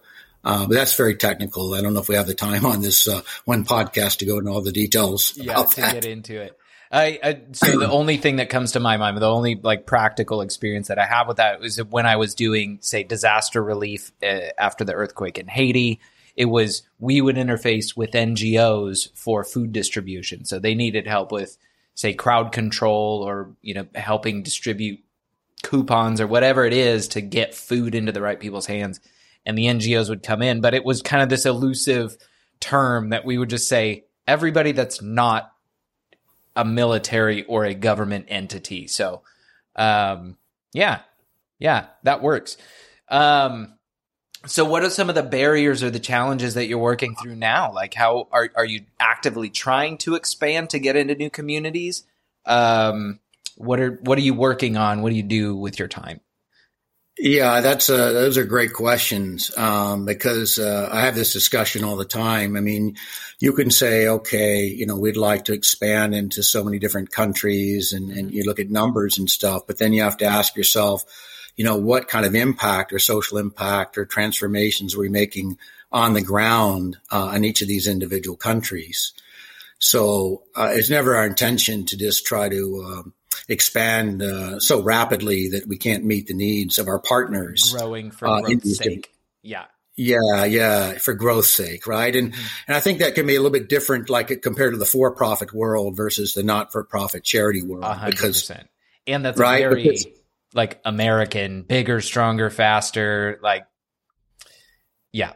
Uh, 0.45 0.67
but 0.67 0.75
that's 0.75 0.95
very 0.95 1.17
technical. 1.17 1.75
I 1.75 1.81
don't 1.81 1.95
know 1.95 2.01
if 2.01 2.09
we 2.09 2.15
have 2.15 2.29
the 2.29 2.35
time 2.35 2.65
on 2.65 2.81
this 2.81 3.09
uh, 3.09 3.23
one 3.45 3.65
podcast 3.65 4.19
to 4.19 4.27
go 4.27 4.39
into 4.39 4.51
all 4.51 4.63
the 4.63 4.73
details. 4.73 5.37
Yeah, 5.37 5.65
to 5.65 5.81
that. 5.81 5.95
get 5.95 6.05
into 6.05 6.41
it. 6.41 6.57
I, 6.91 7.19
I, 7.23 7.41
so 7.53 7.79
the 7.79 7.91
only 7.91 8.17
thing 8.17 8.37
that 8.37 8.49
comes 8.49 8.73
to 8.73 8.81
my 8.81 8.97
mind, 8.97 9.19
the 9.19 9.29
only 9.29 9.57
like 9.57 9.85
practical 9.85 10.41
experience 10.41 10.89
that 10.89 10.99
I 10.99 11.05
have 11.05 11.29
with 11.29 11.37
that 11.39 11.61
was 11.61 11.83
when 11.83 12.07
I 12.07 12.17
was 12.17 12.35
doing, 12.35 12.79
say, 12.81 13.03
disaster 13.03 13.63
relief 13.63 14.13
uh, 14.23 14.39
after 14.57 14.85
the 14.85 14.95
earthquake 14.95 15.39
in 15.39 15.49
Haiti. 15.49 16.01
It 16.39 16.45
was 16.45 16.85
we 17.01 17.21
would 17.21 17.35
interface 17.35 17.97
with 17.97 18.13
NGOs 18.13 19.09
for 19.17 19.43
food 19.43 19.73
distribution, 19.73 20.45
so 20.45 20.61
they 20.61 20.77
needed 20.77 21.09
help 21.09 21.33
with, 21.33 21.59
say, 21.97 22.15
crowd 22.15 22.53
control 22.53 23.25
or 23.27 23.57
you 23.61 23.75
know 23.75 23.87
helping 23.97 24.45
distribute 24.45 25.01
coupons 25.65 26.21
or 26.21 26.29
whatever 26.29 26.65
it 26.65 26.73
is 26.73 27.09
to 27.09 27.21
get 27.21 27.57
food 27.57 27.97
into 27.97 28.13
the 28.13 28.23
right 28.23 28.39
people's 28.39 28.67
hands, 28.67 29.01
and 29.45 29.59
the 29.59 29.67
NGOs 29.67 30.09
would 30.09 30.23
come 30.23 30.41
in. 30.41 30.61
But 30.61 30.75
it 30.75 30.85
was 30.85 31.03
kind 31.03 31.25
of 31.25 31.29
this 31.29 31.45
elusive 31.45 32.17
term 32.61 33.09
that 33.11 33.25
we 33.25 33.37
would 33.37 33.51
just 33.51 33.69
say 33.69 34.05
everybody 34.29 34.71
that's 34.71 35.03
not 35.03 35.53
a 36.55 36.65
military 36.65 37.43
or 37.47 37.65
a 37.65 37.75
government 37.75 38.27
entity. 38.29 38.87
So, 38.87 39.23
um, 39.75 40.37
yeah, 40.73 41.01
yeah, 41.59 41.87
that 42.05 42.23
works. 42.23 42.59
Um, 43.09 43.78
so 44.47 44.65
what 44.65 44.85
are 44.85 44.91
some 44.91 45.09
of 45.09 45.15
the 45.15 45.23
barriers 45.23 45.83
or 45.83 45.91
the 45.91 45.99
challenges 45.99 46.55
that 46.55 46.67
you're 46.67 46.79
working 46.79 47.15
through 47.17 47.37
now? 47.37 47.73
Like 47.73 47.95
how 47.95 48.29
are, 48.31 48.51
are 48.55 48.65
you 48.65 48.83
actively 49.01 49.51
trying 49.51 49.99
to 49.99 50.15
expand 50.15 50.71
to 50.71 50.79
get 50.79 50.97
into 50.97 51.15
new 51.15 51.31
communities? 51.31 52.05
Um, 52.47 53.21
what 53.57 53.81
are, 53.81 53.99
what 54.03 54.19
are 54.19 54.23
you 54.23 54.35
working 54.35 54.77
on? 54.77 55.03
What 55.03 55.11
do 55.11 55.17
you 55.17 55.23
do 55.23 55.57
with 55.57 55.79
your 55.79 55.89
time? 55.89 56.21
Yeah, 57.21 57.63
that's 57.63 57.91
uh, 57.91 58.13
those 58.13 58.39
are 58.39 58.45
great 58.45 58.73
questions 58.73 59.57
um, 59.59 60.05
because 60.05 60.61
uh, 60.61 60.89
I 60.91 61.01
have 61.01 61.17
this 61.17 61.33
discussion 61.33 61.83
all 61.83 61.97
the 61.97 62.05
time. 62.05 62.57
I 62.57 62.61
mean, 62.61 62.97
you 63.41 63.55
can 63.55 63.73
say, 63.73 64.07
okay, 64.07 64.67
you 64.67 64.87
know, 64.87 64.97
we'd 64.97 65.17
like 65.17 65.47
to 65.47 65.53
expand 65.53 66.15
into 66.15 66.45
so 66.45 66.63
many 66.63 66.79
different 66.79 67.11
countries, 67.11 67.93
and, 67.93 68.13
and 68.13 68.33
you 68.33 68.45
look 68.45 68.61
at 68.61 68.71
numbers 68.71 69.19
and 69.19 69.29
stuff, 69.29 69.67
but 69.67 69.79
then 69.79 69.93
you 69.93 70.03
have 70.03 70.19
to 70.19 70.27
ask 70.27 70.57
yourself, 70.57 71.05
you 71.59 71.65
know, 71.65 71.77
what 71.77 72.07
kind 72.07 72.25
of 72.25 72.37
impact 72.37 72.93
or 72.93 73.01
social 73.01 73.37
impact 73.37 73.99
or 73.99 74.07
transformations 74.07 74.95
are 74.95 75.01
we 75.01 75.09
making 75.09 75.59
on 75.91 76.15
the 76.15 76.23
ground 76.23 76.97
uh, 77.11 77.33
in 77.35 77.45
each 77.45 77.63
of 77.63 77.69
these 77.69 77.89
individual 77.89 78.37
countries? 78.37 79.13
So 79.81 80.45
uh, 80.55 80.71
it's 80.73 80.89
never 80.89 81.17
our 81.17 81.27
intention 81.27 81.85
to 81.87 81.97
just 81.97 82.25
try 82.25 82.49
to 82.49 82.85
um, 82.87 83.13
expand 83.49 84.23
uh, 84.23 84.61
so 84.61 84.83
rapidly 84.83 85.49
that 85.49 85.67
we 85.67 85.77
can't 85.77 86.05
meet 86.05 86.29
the 86.29 86.35
needs 86.35 86.79
of 86.79 86.87
our 86.87 87.01
partners. 87.01 87.75
Growing 87.77 88.13
for 88.13 88.29
uh, 88.29 88.41
growth's 88.41 88.79
sake. 88.79 89.13
Yeah. 89.43 89.65
Yeah, 89.97 90.45
yeah, 90.45 90.93
for 90.99 91.13
growth's 91.15 91.49
sake, 91.49 91.89
right? 91.89 92.15
And 92.15 92.33
mm-hmm. 92.33 92.47
and 92.69 92.77
I 92.77 92.79
think 92.79 93.01
that 93.01 93.17
can 93.17 93.27
be 93.27 93.35
a 93.35 93.39
little 93.39 93.51
bit 93.51 93.69
different, 93.69 94.09
like 94.09 94.43
compared 94.43 94.75
to 94.75 94.79
the 94.79 94.87
for-profit 94.87 95.53
world 95.53 95.97
versus 95.97 96.35
the 96.35 96.45
not-for-profit 96.45 97.25
charity 97.25 97.65
world, 97.65 97.83
100%. 97.83 98.07
because 98.07 98.53
and 99.09 99.25
that's 99.25 99.41
right? 99.41 99.63
very 99.63 99.83
because, 99.83 100.07
like 100.55 100.81
American, 100.85 101.63
bigger, 101.63 102.01
stronger, 102.01 102.51
faster. 102.51 103.39
Like, 103.43 103.67
yeah, 105.13 105.33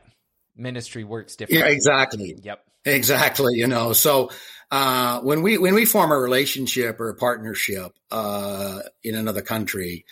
ministry 0.56 1.04
works 1.04 1.36
differently. 1.36 1.68
Yeah, 1.68 1.74
exactly. 1.74 2.38
Yep. 2.42 2.64
Exactly. 2.84 3.54
You 3.54 3.68
know, 3.68 3.92
so 3.92 4.30
uh, 4.70 5.20
when 5.20 5.42
we 5.42 5.58
when 5.58 5.74
we 5.74 5.84
form 5.84 6.10
a 6.10 6.18
relationship 6.18 6.98
or 6.98 7.10
a 7.10 7.14
partnership 7.14 7.92
uh, 8.10 8.80
in 9.04 9.14
another 9.14 9.42
country, 9.42 10.04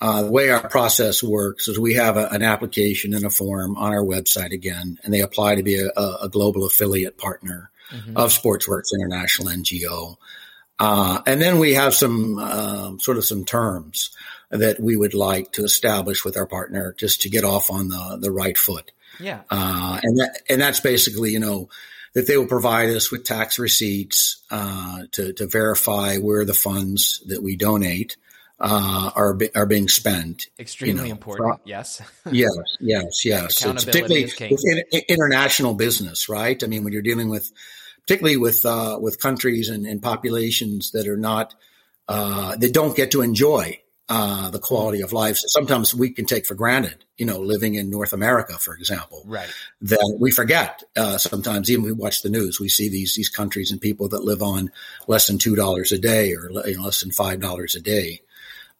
uh, 0.00 0.24
the 0.24 0.30
way 0.30 0.50
our 0.50 0.68
process 0.68 1.22
works 1.22 1.68
is 1.68 1.78
we 1.78 1.94
have 1.94 2.16
a, 2.16 2.26
an 2.28 2.42
application 2.42 3.14
and 3.14 3.24
a 3.24 3.30
form 3.30 3.76
on 3.76 3.92
our 3.92 4.04
website 4.04 4.52
again, 4.52 4.98
and 5.04 5.14
they 5.14 5.20
apply 5.20 5.54
to 5.54 5.62
be 5.62 5.78
a, 5.78 5.88
a 6.20 6.28
global 6.28 6.66
affiliate 6.66 7.16
partner 7.16 7.70
mm-hmm. 7.90 8.16
of 8.16 8.30
SportsWorks 8.30 8.92
International 8.92 9.48
NGO. 9.48 10.16
Uh, 10.78 11.20
and 11.26 11.40
then 11.40 11.58
we 11.58 11.74
have 11.74 11.94
some 11.94 12.38
uh, 12.38 12.92
sort 12.98 13.16
of 13.16 13.24
some 13.24 13.44
terms 13.44 14.10
that 14.50 14.80
we 14.80 14.96
would 14.96 15.14
like 15.14 15.52
to 15.52 15.64
establish 15.64 16.24
with 16.24 16.36
our 16.36 16.46
partner 16.46 16.94
just 16.98 17.22
to 17.22 17.30
get 17.30 17.44
off 17.44 17.70
on 17.70 17.88
the 17.88 18.18
the 18.20 18.32
right 18.32 18.58
foot. 18.58 18.90
Yeah, 19.20 19.42
uh, 19.50 20.00
and 20.02 20.18
that 20.18 20.40
and 20.48 20.60
that's 20.60 20.80
basically 20.80 21.30
you 21.30 21.40
know 21.40 21.68
that 22.14 22.26
they 22.26 22.36
will 22.36 22.46
provide 22.46 22.90
us 22.90 23.10
with 23.10 23.24
tax 23.24 23.58
receipts 23.58 24.42
uh, 24.50 25.02
to, 25.12 25.32
to 25.32 25.46
verify 25.46 26.18
where 26.18 26.44
the 26.44 26.54
funds 26.54 27.22
that 27.26 27.42
we 27.42 27.56
donate 27.56 28.16
uh, 28.60 29.10
are 29.16 29.38
are 29.54 29.66
being 29.66 29.88
spent. 29.88 30.46
Extremely 30.58 31.02
you 31.02 31.08
know, 31.08 31.12
important. 31.12 31.60
yes. 31.64 32.00
yes. 32.30 32.52
Yes. 32.80 33.24
Yes. 33.24 33.64
It's 33.64 33.84
particularly 33.84 34.24
with 34.24 35.04
international 35.08 35.74
business, 35.74 36.28
right? 36.28 36.62
I 36.62 36.66
mean, 36.66 36.84
when 36.84 36.92
you're 36.92 37.02
dealing 37.02 37.28
with, 37.28 37.50
particularly 38.06 38.36
with 38.36 38.64
uh, 38.66 38.98
with 39.00 39.20
countries 39.20 39.68
and, 39.68 39.86
and, 39.86 40.02
populations 40.02 40.90
that 40.92 41.06
are 41.06 41.16
not 41.16 41.54
uh, 42.08 42.56
that 42.56 42.72
don't 42.72 42.96
get 42.96 43.10
to 43.12 43.22
enjoy 43.22 43.78
uh, 44.08 44.50
the 44.50 44.58
quality 44.58 45.00
of 45.00 45.12
life 45.12 45.38
sometimes 45.38 45.94
we 45.94 46.10
can 46.10 46.26
take 46.26 46.44
for 46.44 46.54
granted, 46.54 47.04
you 47.16 47.24
know, 47.24 47.38
living 47.38 47.76
in 47.76 47.88
North 47.88 48.12
America, 48.12 48.58
for 48.58 48.74
example, 48.74 49.22
right. 49.26 49.48
that 49.80 50.18
we 50.20 50.30
forget, 50.30 50.82
uh, 50.96 51.16
sometimes 51.16 51.70
even 51.70 51.84
we 51.84 51.92
watch 51.92 52.20
the 52.20 52.28
news, 52.28 52.60
we 52.60 52.68
see 52.68 52.90
these, 52.90 53.14
these 53.14 53.30
countries 53.30 53.70
and 53.70 53.80
people 53.80 54.08
that 54.08 54.24
live 54.24 54.42
on 54.42 54.70
less 55.06 55.28
than 55.28 55.38
$2 55.38 55.92
a 55.92 55.98
day 55.98 56.34
or 56.34 56.50
you 56.66 56.76
know, 56.76 56.84
less 56.84 57.00
than 57.00 57.10
$5 57.10 57.74
a 57.74 57.80
day. 57.80 58.20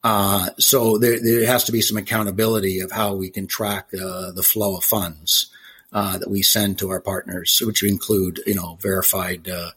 Uh, 0.05 0.51
so 0.59 0.99
there, 0.99 1.19
there 1.23 1.47
has 1.47 1.65
to 1.65 1.73
be 1.73 1.81
some 1.81 1.97
accountability 1.97 2.81
of 2.81 2.91
how 2.91 3.15
we 3.15 3.31
can 3.31 3.47
track, 3.47 3.89
uh, 3.95 4.33
the 4.33 4.43
flow 4.43 4.77
of 4.77 4.85
funds, 4.85 5.51
uh, 5.93 6.19
that 6.19 6.31
we 6.31 6.43
send 6.43 6.79
to 6.79 6.91
our 6.91 7.01
partners, 7.01 7.61
which 7.65 7.83
include, 7.83 8.41
you 8.47 8.55
know, 8.55 8.79
verified, 8.81 9.49
uh, 9.49 9.71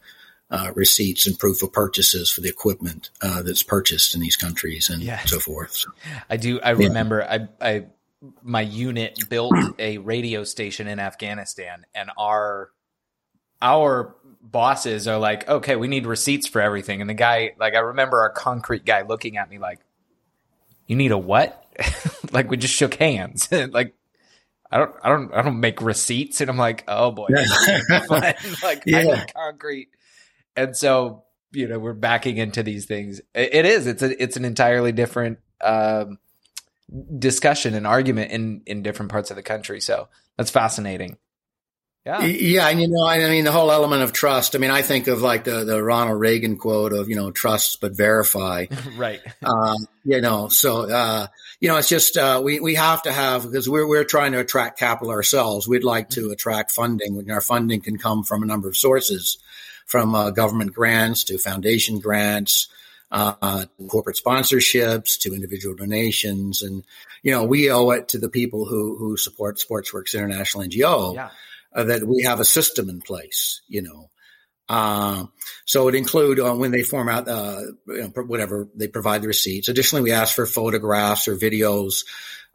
uh, 0.52 0.72
receipts 0.76 1.26
and 1.26 1.38
proof 1.38 1.64
of 1.64 1.74
purchases 1.74 2.30
for 2.30 2.42
the 2.42 2.50
equipment 2.50 3.10
uh, 3.22 3.42
that's 3.42 3.64
purchased 3.64 4.14
in 4.14 4.22
these 4.22 4.36
countries 4.36 4.90
and 4.90 5.02
yeah. 5.02 5.20
so 5.26 5.40
forth. 5.40 5.74
So, 5.74 5.90
I 6.30 6.38
do. 6.38 6.60
I 6.62 6.72
remember. 6.72 7.24
I, 7.24 7.48
I 7.60 7.86
my 8.42 8.62
unit 8.62 9.30
built 9.30 9.54
a 9.80 9.98
radio 9.98 10.44
station 10.44 10.88
in 10.88 11.00
Afghanistan, 11.00 11.86
and 11.94 12.12
our 12.18 12.72
our 13.62 14.16
bosses 14.42 15.08
are 15.08 15.18
like, 15.18 15.50
"Okay, 15.50 15.76
we 15.76 15.88
need 15.88 16.06
receipts 16.06 16.48
for 16.48 16.62
everything." 16.62 17.02
And 17.02 17.10
the 17.10 17.16
guy, 17.16 17.54
like, 17.60 17.74
I 17.74 17.80
remember 17.80 18.22
our 18.22 18.30
concrete 18.30 18.86
guy 18.86 19.02
looking 19.02 19.38
at 19.38 19.50
me 19.50 19.58
like, 19.58 19.80
"You 20.88 20.96
need 20.96 21.12
a 21.12 21.18
what?" 21.18 21.66
like 22.32 22.50
we 22.50 22.58
just 22.58 22.74
shook 22.74 22.96
hands, 22.96 23.52
like. 23.52 23.94
I 24.72 24.78
don't, 24.78 24.96
I 25.04 25.10
don't, 25.10 25.34
I 25.34 25.42
don't 25.42 25.60
make 25.60 25.82
receipts, 25.82 26.42
and 26.42 26.50
I'm 26.50 26.58
like, 26.58 26.84
oh 26.88 27.12
boy, 27.12 27.28
like 28.10 28.84
yeah. 28.86 29.26
Concrete 29.34 29.90
and 30.56 30.76
so 30.76 31.24
you 31.52 31.68
know 31.68 31.80
we're 31.80 31.94
backing 31.94 32.38
into 32.38 32.64
these 32.64 32.86
things. 32.86 33.22
It 33.34 33.66
is. 33.66 33.88
It's 33.88 34.02
a. 34.02 34.22
It's 34.22 34.38
an 34.38 34.46
entirely 34.46 34.92
different 34.92 35.40
um, 35.62 36.18
discussion 37.18 37.74
and 37.74 37.88
argument 37.88 38.32
in 38.32 38.62
in 38.66 38.84
different 38.84 39.12
parts 39.12 39.30
of 39.30 39.38
the 39.38 39.44
country. 39.44 39.80
So 39.80 40.08
that's 40.38 40.52
fascinating. 40.52 41.18
Yeah. 42.06 42.24
Yeah. 42.24 42.70
And, 42.70 42.80
you 42.80 42.88
know, 42.88 43.08
I 43.08 43.18
mean, 43.18 43.46
the 43.46 43.52
whole 43.52 43.72
element 43.72 44.04
of 44.04 44.14
trust. 44.14 44.56
I 44.56 44.60
mean, 44.60 44.70
I 44.70 44.84
think 44.84 45.08
of 45.08 45.24
like 45.24 45.44
the, 45.44 45.64
the 45.64 45.82
Ronald 45.82 46.20
Reagan 46.20 46.56
quote 46.56 46.94
of, 46.94 47.10
you 47.10 47.16
know, 47.16 47.32
trust 47.32 47.82
but 47.82 47.98
verify. 47.98 48.68
right. 48.96 49.22
Um, 49.44 49.88
you 50.04 50.22
know, 50.22 50.48
so, 50.50 50.88
uh, 50.88 51.26
you 51.60 51.68
know, 51.68 51.78
it's 51.78 51.90
just, 51.90 52.16
uh, 52.16 52.42
we, 52.44 52.60
we 52.60 52.76
have 52.76 53.02
to 53.04 53.12
have, 53.12 53.44
because 53.44 53.68
we're, 53.68 53.88
we're 53.88 54.04
trying 54.04 54.34
to 54.34 54.40
attract 54.40 54.78
capital 54.78 55.12
ourselves. 55.12 55.68
We'd 55.68 55.84
like 55.84 56.10
to 56.12 56.30
attract 56.30 56.72
funding 56.72 57.32
our 57.32 57.42
funding 57.42 57.82
can 57.82 57.98
come 57.98 58.24
from 58.24 58.44
a 58.44 58.46
number 58.46 58.68
of 58.68 58.78
sources 58.78 59.40
from 59.88 60.14
uh, 60.14 60.30
government 60.30 60.74
grants 60.74 61.24
to 61.26 61.40
foundation 61.40 62.00
grants, 62.00 62.68
uh, 63.12 63.66
corporate 63.88 64.20
sponsorships 64.24 65.18
to 65.20 65.34
individual 65.34 65.76
donations. 65.76 66.62
And, 66.62 66.84
you 67.24 67.32
know, 67.32 67.46
we 67.46 67.72
owe 67.72 67.90
it 67.92 68.10
to 68.10 68.20
the 68.20 68.30
people 68.30 68.66
who, 68.66 68.96
who 68.98 69.18
support 69.18 69.58
SportsWorks 69.58 70.14
International 70.14 70.66
NGO 70.66 71.16
yeah. 71.16 71.30
Uh, 71.76 71.84
that 71.84 72.08
we 72.08 72.24
have 72.24 72.40
a 72.40 72.46
system 72.46 72.90
in 72.90 73.02
place, 73.02 73.62
you 73.68 73.82
know. 73.82 74.10
Uh, 74.68 75.26
so 75.66 75.88
it 75.88 75.94
include 75.94 76.40
uh, 76.40 76.56
when 76.56 76.72
they 76.72 76.82
form 76.82 77.08
out, 77.08 77.28
uh, 77.28 77.62
you 77.88 78.12
know, 78.16 78.24
whatever 78.24 78.68
they 78.74 78.88
provide 78.88 79.22
the 79.22 79.28
receipts. 79.28 79.68
Additionally, 79.68 80.02
we 80.02 80.12
ask 80.12 80.36
for 80.36 80.48
photographs 80.48 81.28
or 81.28 81.36
videos, 81.36 82.06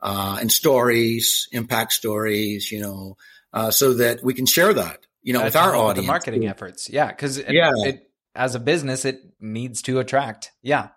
uh, 0.02 0.38
and 0.40 0.50
stories, 0.50 1.48
impact 1.52 1.92
stories, 1.92 2.72
you 2.72 2.80
know, 2.80 3.16
uh, 3.52 3.70
so 3.70 3.94
that 3.94 4.24
we 4.24 4.34
can 4.34 4.46
share 4.46 4.74
that 4.74 5.06
you 5.22 5.32
know, 5.32 5.44
with 5.44 5.56
our 5.56 5.76
audience. 5.76 6.06
The 6.06 6.12
marketing 6.12 6.46
efforts. 6.46 6.88
Yeah. 6.88 7.12
Cause 7.12 7.38
yeah. 7.38 7.72
It, 7.76 8.10
as 8.34 8.54
a 8.54 8.60
business, 8.60 9.04
it 9.04 9.20
needs 9.40 9.82
to 9.82 9.98
attract. 9.98 10.52
Yeah. 10.62 10.88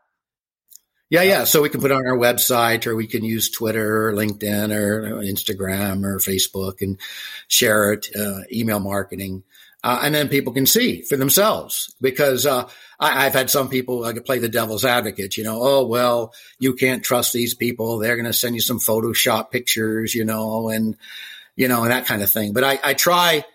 Yeah, 1.14 1.22
yeah. 1.22 1.44
So 1.44 1.62
we 1.62 1.70
can 1.70 1.80
put 1.80 1.92
it 1.92 1.94
on 1.94 2.08
our 2.08 2.18
website 2.18 2.88
or 2.88 2.96
we 2.96 3.06
can 3.06 3.24
use 3.24 3.52
Twitter 3.52 4.08
or 4.08 4.14
LinkedIn 4.14 4.76
or 4.76 5.22
Instagram 5.22 6.04
or 6.04 6.18
Facebook 6.18 6.82
and 6.82 7.00
share 7.48 7.94
it, 7.94 8.08
uh, 8.20 8.40
email 8.52 8.80
marketing. 8.80 9.44
Uh, 9.84 10.00
and 10.02 10.16
then 10.16 10.28
people 10.28 10.54
can 10.54 10.66
see 10.66 11.04
for 11.04 11.16
themselves 11.16 11.94
because, 12.02 12.48
uh, 12.48 12.68
I, 13.00 13.26
have 13.26 13.34
had 13.34 13.52
some 13.52 13.70
people 13.70 14.02
like 14.02 14.26
play 14.26 14.40
the 14.40 14.50
devil's 14.50 14.86
advocate, 14.86 15.38
you 15.38 15.44
know, 15.44 15.60
oh, 15.62 15.86
well, 15.86 16.34
you 16.58 16.74
can't 16.74 17.04
trust 17.04 17.32
these 17.32 17.54
people. 17.54 18.00
They're 18.00 18.16
going 18.16 18.26
to 18.26 18.34
send 18.34 18.56
you 18.56 18.62
some 18.62 18.80
Photoshop 18.80 19.52
pictures, 19.52 20.16
you 20.16 20.26
know, 20.26 20.70
and, 20.70 20.98
you 21.56 21.68
know, 21.68 21.84
and 21.84 21.92
that 21.92 22.08
kind 22.08 22.24
of 22.24 22.32
thing. 22.32 22.54
But 22.54 22.64
I, 22.64 22.80
I 22.84 22.94
try, 22.96 23.46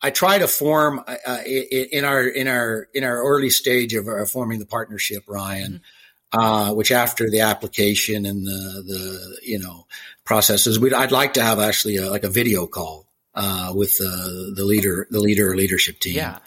I 0.00 0.10
try 0.10 0.38
to 0.38 0.46
form 0.46 1.02
uh, 1.04 1.16
uh 1.26 1.42
in 1.44 2.04
our 2.04 2.22
in 2.22 2.46
our 2.46 2.86
in 2.94 3.04
our 3.04 3.22
early 3.22 3.50
stage 3.50 3.94
of 3.94 4.06
uh, 4.06 4.24
forming 4.26 4.60
the 4.60 4.66
partnership, 4.66 5.24
Ryan. 5.26 5.72
Mm-hmm. 5.72 5.99
Uh, 6.32 6.72
which 6.74 6.92
after 6.92 7.28
the 7.28 7.40
application 7.40 8.24
and 8.24 8.46
the 8.46 8.82
the 8.86 9.38
you 9.42 9.58
know 9.58 9.86
processes, 10.24 10.78
we'd, 10.78 10.94
I'd 10.94 11.10
like 11.10 11.34
to 11.34 11.42
have 11.42 11.58
actually 11.58 11.96
a, 11.96 12.08
like 12.08 12.22
a 12.22 12.30
video 12.30 12.68
call 12.68 13.06
uh, 13.34 13.72
with 13.74 13.98
the 13.98 14.52
the 14.54 14.64
leader 14.64 15.08
the 15.10 15.18
leader 15.18 15.50
or 15.50 15.56
leadership 15.56 15.98
team. 15.98 16.16
Yeah. 16.16 16.38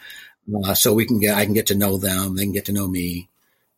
Uh, 0.64 0.74
so 0.74 0.94
we 0.94 1.04
can 1.04 1.20
get 1.20 1.36
I 1.36 1.44
can 1.44 1.52
get 1.52 1.66
to 1.66 1.74
know 1.74 1.98
them, 1.98 2.36
they 2.36 2.44
can 2.44 2.52
get 2.52 2.66
to 2.66 2.72
know 2.72 2.88
me. 2.88 3.28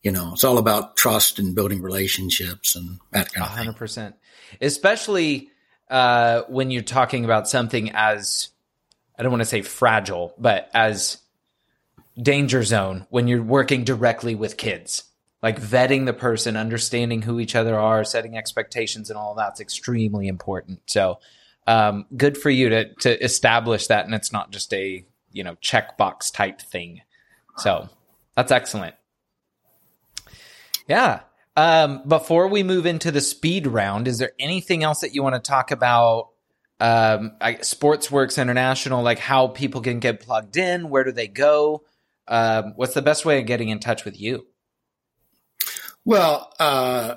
You 0.02 0.12
know, 0.12 0.34
it's 0.34 0.44
all 0.44 0.58
about 0.58 0.96
trust 0.96 1.40
and 1.40 1.56
building 1.56 1.82
relationships 1.82 2.76
and 2.76 3.00
that 3.10 3.32
kind 3.32 3.44
of 3.44 3.52
100%. 3.52 3.54
thing. 3.54 3.64
Hundred 3.64 3.76
percent, 3.76 4.14
especially 4.60 5.50
when 5.88 6.70
you're 6.70 6.82
talking 6.82 7.24
about 7.24 7.48
something 7.48 7.90
as 7.94 8.50
I 9.18 9.22
don't 9.22 9.32
want 9.32 9.42
to 9.42 9.46
say 9.46 9.62
fragile, 9.62 10.34
but 10.38 10.70
as 10.74 11.18
danger 12.20 12.62
zone 12.62 13.06
when 13.10 13.28
you're 13.28 13.42
working 13.42 13.84
directly 13.84 14.34
with 14.34 14.56
kids. 14.56 15.04
Like 15.46 15.60
vetting 15.60 16.06
the 16.06 16.12
person, 16.12 16.56
understanding 16.56 17.22
who 17.22 17.38
each 17.38 17.54
other 17.54 17.78
are, 17.78 18.02
setting 18.02 18.36
expectations, 18.36 19.10
and 19.10 19.16
all 19.16 19.36
that's 19.36 19.60
extremely 19.60 20.26
important. 20.26 20.80
So, 20.86 21.20
um, 21.68 22.06
good 22.16 22.36
for 22.36 22.50
you 22.50 22.68
to 22.70 22.94
to 22.94 23.24
establish 23.24 23.86
that, 23.86 24.06
and 24.06 24.12
it's 24.12 24.32
not 24.32 24.50
just 24.50 24.74
a 24.74 25.06
you 25.30 25.44
know 25.44 25.54
checkbox 25.62 26.34
type 26.34 26.60
thing. 26.60 27.02
So 27.58 27.88
that's 28.34 28.50
excellent. 28.50 28.96
Yeah. 30.88 31.20
Um, 31.56 32.02
before 32.08 32.48
we 32.48 32.64
move 32.64 32.84
into 32.84 33.12
the 33.12 33.20
speed 33.20 33.68
round, 33.68 34.08
is 34.08 34.18
there 34.18 34.32
anything 34.40 34.82
else 34.82 35.02
that 35.02 35.14
you 35.14 35.22
want 35.22 35.36
to 35.36 35.40
talk 35.40 35.70
about 35.70 36.30
um, 36.80 37.36
I, 37.40 37.54
Sportsworks 37.54 38.42
International, 38.42 39.00
like 39.04 39.20
how 39.20 39.46
people 39.46 39.80
can 39.80 40.00
get 40.00 40.18
plugged 40.18 40.56
in, 40.56 40.90
where 40.90 41.04
do 41.04 41.12
they 41.12 41.28
go? 41.28 41.84
Um, 42.26 42.72
what's 42.74 42.94
the 42.94 43.02
best 43.02 43.24
way 43.24 43.38
of 43.38 43.46
getting 43.46 43.68
in 43.68 43.78
touch 43.78 44.04
with 44.04 44.20
you? 44.20 44.46
Well, 46.06 46.52
uh, 46.60 47.16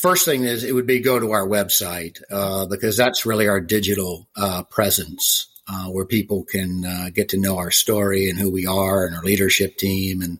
first 0.00 0.26
thing 0.26 0.44
is 0.44 0.62
it 0.62 0.74
would 0.74 0.86
be 0.86 1.00
go 1.00 1.18
to 1.18 1.32
our 1.32 1.48
website 1.48 2.20
uh, 2.30 2.66
because 2.66 2.96
that's 2.96 3.24
really 3.24 3.48
our 3.48 3.60
digital 3.60 4.28
uh, 4.36 4.62
presence. 4.62 5.48
Uh, 5.68 5.86
where 5.88 6.04
people 6.04 6.44
can 6.44 6.84
uh, 6.84 7.10
get 7.12 7.30
to 7.30 7.36
know 7.36 7.58
our 7.58 7.72
story 7.72 8.30
and 8.30 8.38
who 8.38 8.48
we 8.48 8.66
are 8.66 9.04
and 9.04 9.16
our 9.16 9.22
leadership 9.24 9.76
team 9.76 10.22
and 10.22 10.38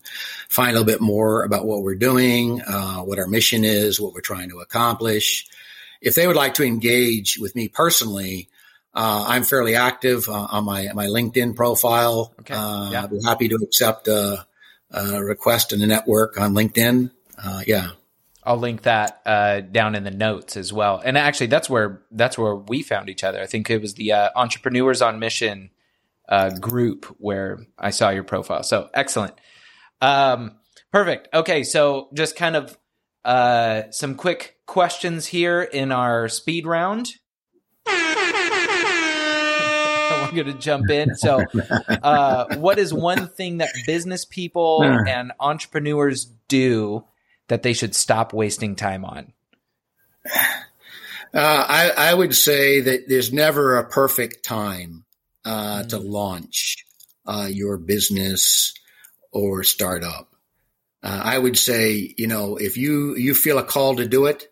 find 0.49 0.71
a 0.71 0.73
little 0.75 0.85
bit 0.85 1.00
more 1.00 1.43
about 1.43 1.67
what 1.67 1.83
we're 1.83 1.97
doing, 1.97 2.62
uh, 2.62 3.00
what 3.00 3.19
our 3.19 3.26
mission 3.26 3.65
is, 3.65 4.00
what 4.00 4.15
we're 4.15 4.21
trying 4.21 4.50
to 4.50 4.61
accomplish. 4.61 5.45
If 6.00 6.15
they 6.15 6.29
would 6.29 6.37
like 6.37 6.55
to 6.55 6.62
engage 6.62 7.41
with 7.41 7.57
me 7.57 7.67
personally, 7.67 8.49
uh, 8.95 9.25
I'm 9.26 9.43
fairly 9.43 9.75
active 9.75 10.29
uh, 10.29 10.47
on 10.49 10.65
my 10.65 10.91
my 10.95 11.07
LinkedIn 11.07 11.57
profile. 11.57 12.33
Okay. 12.41 12.55
Uh, 12.55 12.91
yeah. 12.93 13.03
I'd 13.03 13.11
be 13.11 13.21
happy 13.25 13.49
to 13.49 13.57
accept 13.57 14.07
a, 14.07 14.47
a, 14.93 15.25
request 15.25 15.73
in 15.73 15.81
the 15.81 15.88
network 15.88 16.41
on 16.41 16.55
LinkedIn. 16.55 17.11
Uh, 17.38 17.62
yeah. 17.66 17.90
I'll 18.45 18.57
link 18.57 18.83
that 18.83 19.23
uh, 19.26 19.61
down 19.61 19.95
in 19.97 20.05
the 20.05 20.11
notes 20.11 20.57
as 20.57 20.73
well. 20.73 21.02
And 21.05 21.19
actually, 21.19 21.49
that's 21.49 21.69
where 21.69 22.02
that's 22.12 22.38
where 22.38 22.55
we 22.55 22.83
found 22.83 23.09
each 23.09 23.25
other. 23.25 23.40
I 23.40 23.47
think 23.47 23.69
it 23.71 23.81
was 23.81 23.95
the 23.95 24.12
uh, 24.12 24.31
Entrepreneurs 24.37 25.02
on 25.02 25.19
Mission 25.19 25.71
group 26.61 27.07
where 27.19 27.66
I 27.78 27.90
saw 27.90 28.11
your 28.11 28.23
profile. 28.23 28.62
So 28.62 28.88
excellent. 28.95 29.35
Um, 30.00 30.52
perfect. 30.93 31.35
Okay, 31.35 31.64
so 31.64 32.09
just 32.14 32.37
kind 32.37 32.55
of 32.57 32.78
some 33.93 34.15
quick 34.15 34.56
questions 34.67 35.26
here 35.26 35.63
in 35.63 35.91
our 35.91 36.28
speed 36.28 36.67
round. 36.67 37.11
I'm 40.26 40.34
going 40.34 40.47
to 40.47 40.54
jump 40.54 40.91
in. 40.91 41.15
So, 41.15 41.45
uh, 42.02 42.56
what 42.56 42.78
is 42.78 42.93
one 42.93 43.28
thing 43.28 43.58
that 43.58 43.71
business 43.87 44.25
people 44.25 44.82
and 45.06 45.32
entrepreneurs 45.39 46.26
do 46.49 47.04
that 47.49 47.63
they 47.63 47.73
should 47.73 47.95
stop 47.95 48.32
wasting 48.32 48.76
time 48.76 49.04
on? 49.04 49.32
Uh, 51.35 51.67
I, 51.69 52.11
I, 52.11 52.15
would 52.15 52.35
say 52.35 52.80
that 52.80 53.09
there's 53.09 53.30
never 53.30 53.76
a 53.76 53.89
perfect 53.91 54.43
time 54.43 55.04
uh, 55.45 55.80
mm-hmm. 55.80 55.89
to 55.89 55.99
launch 55.99 56.76
uh, 57.26 57.49
your 57.50 57.76
business 57.76 58.73
or 59.32 59.63
startup. 59.63 60.30
Uh, 61.02 61.21
I 61.25 61.37
would 61.39 61.59
say, 61.59 62.15
you 62.17 62.26
know, 62.26 62.56
if 62.56 62.76
you 62.76 63.17
you 63.17 63.35
feel 63.35 63.59
a 63.59 63.65
call 63.65 63.97
to 63.97 64.09
do 64.09 64.26
it, 64.26 64.49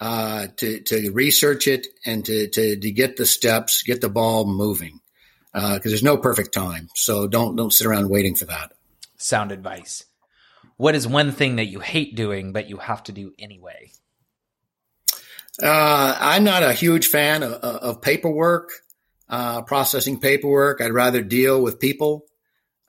uh, 0.00 0.46
to 0.56 0.80
to 0.80 1.10
research 1.12 1.66
it 1.66 1.86
and 2.04 2.24
to, 2.24 2.48
to 2.48 2.76
to 2.76 2.90
get 2.92 3.16
the 3.16 3.26
steps, 3.26 3.82
get 3.82 4.00
the 4.00 4.08
ball 4.08 4.46
moving, 4.46 5.00
because 5.52 5.76
uh, 5.76 5.80
there's 5.84 6.02
no 6.02 6.16
perfect 6.16 6.54
time. 6.54 6.88
So 6.94 7.26
don't 7.26 7.56
don't 7.56 7.72
sit 7.72 7.86
around 7.86 8.08
waiting 8.08 8.34
for 8.34 8.46
that. 8.46 8.72
Sound 9.16 9.52
advice. 9.52 10.04
What 10.76 10.94
is 10.94 11.06
one 11.06 11.32
thing 11.32 11.56
that 11.56 11.66
you 11.66 11.80
hate 11.80 12.14
doing 12.14 12.52
but 12.52 12.68
you 12.68 12.76
have 12.78 13.02
to 13.04 13.12
do 13.12 13.32
anyway? 13.38 13.92
Uh, 15.62 16.16
I'm 16.20 16.44
not 16.44 16.62
a 16.62 16.72
huge 16.72 17.06
fan 17.06 17.42
of, 17.42 17.52
of 17.52 18.02
paperwork, 18.02 18.70
uh, 19.28 19.62
processing 19.62 20.20
paperwork. 20.20 20.82
I'd 20.82 20.92
rather 20.92 21.22
deal 21.22 21.62
with 21.62 21.80
people 21.80 22.26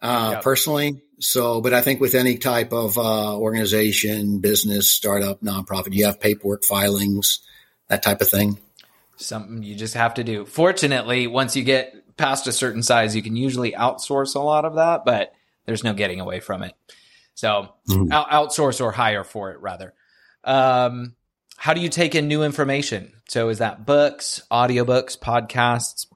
uh, 0.01 0.31
yep. 0.33 0.43
personally. 0.43 1.01
So, 1.19 1.61
but 1.61 1.73
I 1.73 1.81
think 1.81 2.01
with 2.01 2.13
any 2.13 2.37
type 2.37 2.73
of 2.73 2.97
uh, 2.97 3.37
organization, 3.37 4.39
business, 4.39 4.89
startup, 4.89 5.41
nonprofit, 5.41 5.93
you 5.93 6.05
have 6.05 6.19
paperwork 6.19 6.63
filings, 6.63 7.39
that 7.87 8.03
type 8.03 8.21
of 8.21 8.29
thing. 8.29 8.59
Something 9.15 9.63
you 9.63 9.75
just 9.75 9.95
have 9.95 10.15
to 10.15 10.23
do. 10.23 10.45
Fortunately, 10.45 11.25
once 11.25 11.55
you 11.55 11.63
get 11.63 12.17
past 12.17 12.45
a 12.47 12.51
certain 12.51 12.83
size, 12.83 13.15
you 13.15 13.23
can 13.23 13.35
usually 13.35 13.71
outsource 13.71 14.35
a 14.35 14.39
lot 14.39 14.65
of 14.65 14.75
that, 14.75 15.05
but 15.05 15.33
there's 15.65 15.83
no 15.83 15.93
getting 15.93 16.19
away 16.19 16.39
from 16.39 16.61
it. 16.63 16.75
So, 17.37 17.69
mm. 17.87 18.11
out- 18.11 18.31
outsource 18.31 18.83
or 18.83 18.91
hire 18.91 19.23
for 19.23 19.51
it 19.51 19.61
rather. 19.61 19.93
Um, 20.43 21.15
how 21.55 21.75
do 21.75 21.81
you 21.81 21.89
take 21.89 22.15
in 22.15 22.27
new 22.27 22.41
information? 22.41 23.13
So, 23.29 23.49
is 23.49 23.59
that 23.59 23.85
books, 23.85 24.41
audiobooks, 24.49 25.19
podcasts, 25.19 26.07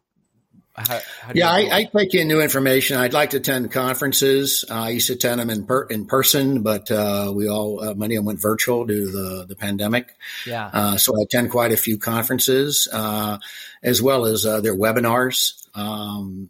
how, 0.73 0.99
how 1.21 1.31
yeah, 1.35 1.51
I, 1.51 1.69
I, 1.71 1.83
take 1.83 2.15
in 2.15 2.27
new 2.27 2.41
information. 2.41 2.97
I'd 2.97 3.13
like 3.13 3.31
to 3.31 3.37
attend 3.37 3.71
conferences. 3.71 4.65
Uh, 4.67 4.73
I 4.73 4.89
used 4.89 5.07
to 5.07 5.13
attend 5.13 5.39
them 5.39 5.51
in 5.51 5.65
per, 5.65 5.83
in 5.83 6.05
person, 6.05 6.63
but 6.63 6.89
uh, 6.89 7.31
we 7.35 7.47
all 7.47 7.83
uh, 7.83 7.93
many 7.93 8.15
of 8.15 8.19
them 8.19 8.25
went 8.25 8.41
virtual 8.41 8.85
due 8.85 9.05
to 9.05 9.11
the 9.11 9.45
the 9.49 9.55
pandemic. 9.55 10.15
Yeah. 10.47 10.71
Uh, 10.73 10.97
so 10.97 11.13
I 11.19 11.23
attend 11.23 11.51
quite 11.51 11.71
a 11.71 11.77
few 11.77 11.99
conferences, 11.99 12.87
uh, 12.91 13.37
as 13.83 14.01
well 14.01 14.25
as 14.25 14.45
uh, 14.45 14.61
their 14.61 14.75
webinars. 14.75 15.53
Um, 15.75 16.49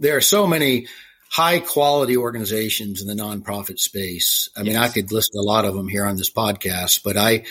there 0.00 0.16
are 0.16 0.22
so 0.22 0.46
many 0.46 0.88
high 1.30 1.60
quality 1.60 2.16
organizations 2.16 3.02
in 3.02 3.08
the 3.08 3.22
nonprofit 3.22 3.78
space. 3.78 4.48
I 4.56 4.62
mean, 4.62 4.76
I 4.76 4.88
could 4.88 5.12
list 5.12 5.34
a 5.34 5.42
lot 5.42 5.64
of 5.64 5.74
them 5.74 5.88
here 5.88 6.04
on 6.04 6.16
this 6.16 6.30
podcast, 6.30 7.02
but 7.02 7.16
I 7.16 7.44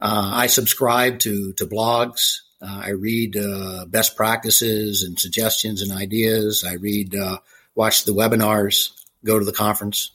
I 0.00 0.48
subscribe 0.48 1.20
to 1.20 1.52
to 1.54 1.66
blogs. 1.66 2.40
Uh, 2.60 2.82
I 2.84 2.90
read 2.90 3.36
uh, 3.36 3.84
best 3.86 4.16
practices 4.16 5.02
and 5.02 5.18
suggestions 5.18 5.82
and 5.82 5.92
ideas. 5.92 6.64
I 6.66 6.74
read, 6.74 7.14
uh, 7.14 7.38
watch 7.74 8.04
the 8.04 8.12
webinars, 8.12 8.90
go 9.22 9.38
to 9.38 9.44
the 9.44 9.52
conference. 9.52 10.12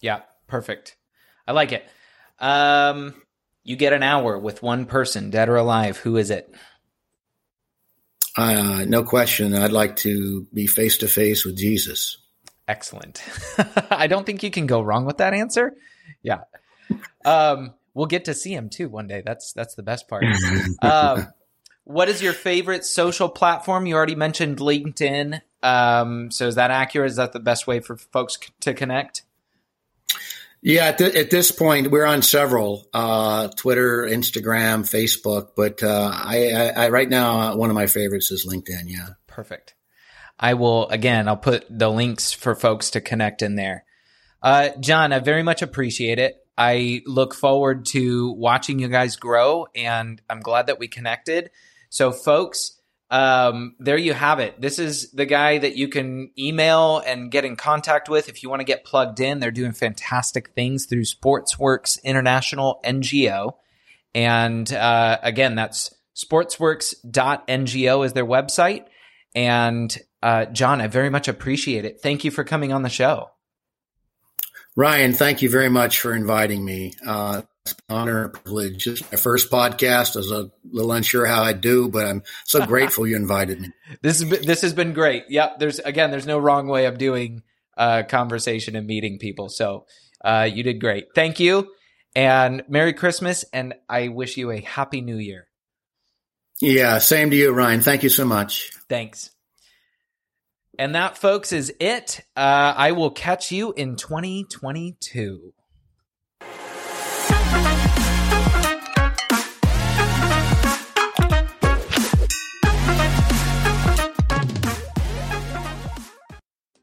Yeah, 0.00 0.22
perfect. 0.48 0.96
I 1.46 1.52
like 1.52 1.70
it. 1.70 1.86
Um, 2.40 3.14
you 3.62 3.76
get 3.76 3.92
an 3.92 4.02
hour 4.02 4.36
with 4.36 4.60
one 4.60 4.86
person, 4.86 5.30
dead 5.30 5.48
or 5.48 5.56
alive. 5.56 5.96
Who 5.98 6.16
is 6.16 6.30
it? 6.30 6.52
Uh, 8.36 8.84
no 8.88 9.04
question. 9.04 9.54
I'd 9.54 9.70
like 9.70 9.94
to 9.96 10.48
be 10.52 10.66
face 10.66 10.98
to 10.98 11.08
face 11.08 11.44
with 11.44 11.56
Jesus. 11.56 12.16
Excellent. 12.66 13.22
I 13.90 14.06
don't 14.06 14.24
think 14.24 14.42
you 14.42 14.50
can 14.50 14.66
go 14.66 14.80
wrong 14.80 15.04
with 15.04 15.18
that 15.18 15.34
answer. 15.34 15.74
Yeah. 16.22 16.42
Um, 17.24 17.74
we'll 17.92 18.06
get 18.06 18.26
to 18.26 18.34
see 18.34 18.54
him 18.54 18.68
too 18.68 18.88
one 18.88 19.06
day. 19.06 19.22
That's 19.24 19.52
that's 19.52 19.74
the 19.74 19.82
best 19.82 20.08
part. 20.08 20.24
um, 20.82 21.28
what 21.84 22.08
is 22.08 22.22
your 22.22 22.32
favorite 22.32 22.84
social 22.84 23.28
platform? 23.28 23.86
You 23.86 23.94
already 23.94 24.14
mentioned 24.14 24.58
LinkedIn. 24.58 25.40
Um, 25.62 26.30
so 26.30 26.46
is 26.46 26.54
that 26.54 26.70
accurate? 26.70 27.10
Is 27.10 27.16
that 27.16 27.32
the 27.32 27.40
best 27.40 27.66
way 27.66 27.80
for 27.80 27.96
folks 27.96 28.38
to 28.60 28.74
connect? 28.74 29.22
Yeah, 30.62 30.86
at, 30.86 30.98
th- 30.98 31.14
at 31.14 31.28
this 31.28 31.50
point, 31.50 31.90
we're 31.90 32.06
on 32.06 32.22
several 32.22 32.88
uh, 32.94 33.48
Twitter, 33.48 34.08
Instagram, 34.10 34.80
Facebook, 34.80 35.48
but 35.54 35.82
uh, 35.82 36.10
I, 36.10 36.52
I, 36.52 36.68
I, 36.84 36.88
right 36.88 37.08
now 37.08 37.38
uh, 37.38 37.56
one 37.56 37.68
of 37.68 37.74
my 37.74 37.86
favorites 37.86 38.30
is 38.30 38.46
LinkedIn. 38.46 38.84
Yeah, 38.86 39.08
perfect. 39.26 39.74
I 40.38 40.54
will 40.54 40.88
again. 40.88 41.28
I'll 41.28 41.36
put 41.36 41.66
the 41.70 41.88
links 41.88 42.32
for 42.32 42.54
folks 42.54 42.90
to 42.90 43.00
connect 43.00 43.42
in 43.42 43.56
there. 43.56 43.84
Uh, 44.42 44.70
John, 44.80 45.12
I 45.12 45.20
very 45.20 45.42
much 45.42 45.62
appreciate 45.62 46.18
it. 46.18 46.36
I 46.56 47.02
look 47.06 47.34
forward 47.34 47.86
to 47.86 48.32
watching 48.32 48.78
you 48.78 48.88
guys 48.88 49.16
grow, 49.16 49.66
and 49.74 50.20
I'm 50.28 50.40
glad 50.40 50.66
that 50.66 50.78
we 50.78 50.86
connected. 50.86 51.50
So, 51.88 52.12
folks, 52.12 52.80
um, 53.10 53.74
there 53.78 53.96
you 53.96 54.12
have 54.12 54.40
it. 54.40 54.60
This 54.60 54.78
is 54.78 55.12
the 55.12 55.26
guy 55.26 55.58
that 55.58 55.76
you 55.76 55.88
can 55.88 56.30
email 56.38 56.98
and 56.98 57.30
get 57.30 57.44
in 57.44 57.56
contact 57.56 58.08
with 58.08 58.28
if 58.28 58.42
you 58.42 58.50
want 58.50 58.60
to 58.60 58.64
get 58.64 58.84
plugged 58.84 59.20
in. 59.20 59.40
They're 59.40 59.50
doing 59.50 59.72
fantastic 59.72 60.50
things 60.50 60.86
through 60.86 61.02
Sportsworks 61.04 62.02
International 62.02 62.80
NGO. 62.84 63.54
And 64.14 64.72
uh, 64.72 65.18
again, 65.22 65.54
that's 65.54 65.94
sportsworks.ngo 66.16 68.06
is 68.06 68.12
their 68.12 68.26
website. 68.26 68.86
And 69.34 69.96
uh, 70.24 70.46
John, 70.46 70.80
I 70.80 70.86
very 70.86 71.10
much 71.10 71.28
appreciate 71.28 71.84
it. 71.84 72.00
Thank 72.00 72.24
you 72.24 72.30
for 72.30 72.44
coming 72.44 72.72
on 72.72 72.80
the 72.80 72.88
show. 72.88 73.28
Ryan, 74.74 75.12
thank 75.12 75.42
you 75.42 75.50
very 75.50 75.68
much 75.68 76.00
for 76.00 76.14
inviting 76.14 76.64
me. 76.64 76.94
Uh, 77.06 77.42
it's 77.66 77.72
an 77.72 77.78
honor 77.94 78.24
and 78.24 78.32
privilege. 78.32 78.86
Is 78.86 79.02
my 79.12 79.18
first 79.18 79.50
podcast. 79.50 80.16
I 80.16 80.20
was 80.20 80.30
a 80.30 80.50
little 80.64 80.92
unsure 80.92 81.26
how 81.26 81.42
I'd 81.42 81.60
do, 81.60 81.90
but 81.90 82.06
I'm 82.06 82.22
so 82.46 82.64
grateful 82.66 83.06
you 83.06 83.16
invited 83.16 83.60
me. 83.60 83.72
This 84.00 84.22
is 84.22 84.30
this 84.40 84.62
has 84.62 84.72
been 84.72 84.94
great. 84.94 85.24
Yep. 85.28 85.58
There's 85.58 85.78
again, 85.78 86.10
there's 86.10 86.26
no 86.26 86.38
wrong 86.38 86.68
way 86.68 86.86
of 86.86 86.96
doing 86.96 87.42
uh, 87.76 88.04
conversation 88.08 88.76
and 88.76 88.86
meeting 88.86 89.18
people. 89.18 89.50
So 89.50 89.84
uh, 90.24 90.48
you 90.50 90.62
did 90.62 90.80
great. 90.80 91.08
Thank 91.14 91.38
you, 91.38 91.70
and 92.16 92.64
Merry 92.66 92.94
Christmas, 92.94 93.44
and 93.52 93.74
I 93.90 94.08
wish 94.08 94.38
you 94.38 94.50
a 94.50 94.60
Happy 94.62 95.02
New 95.02 95.18
Year. 95.18 95.48
Yeah, 96.62 96.98
same 96.98 97.28
to 97.28 97.36
you, 97.36 97.52
Ryan. 97.52 97.82
Thank 97.82 98.04
you 98.04 98.08
so 98.08 98.24
much. 98.24 98.70
Thanks. 98.88 99.33
And 100.78 100.94
that, 100.94 101.16
folks, 101.16 101.52
is 101.52 101.72
it. 101.78 102.22
Uh, 102.36 102.74
I 102.76 102.92
will 102.92 103.10
catch 103.10 103.52
you 103.52 103.72
in 103.74 103.96
2022. 103.96 105.52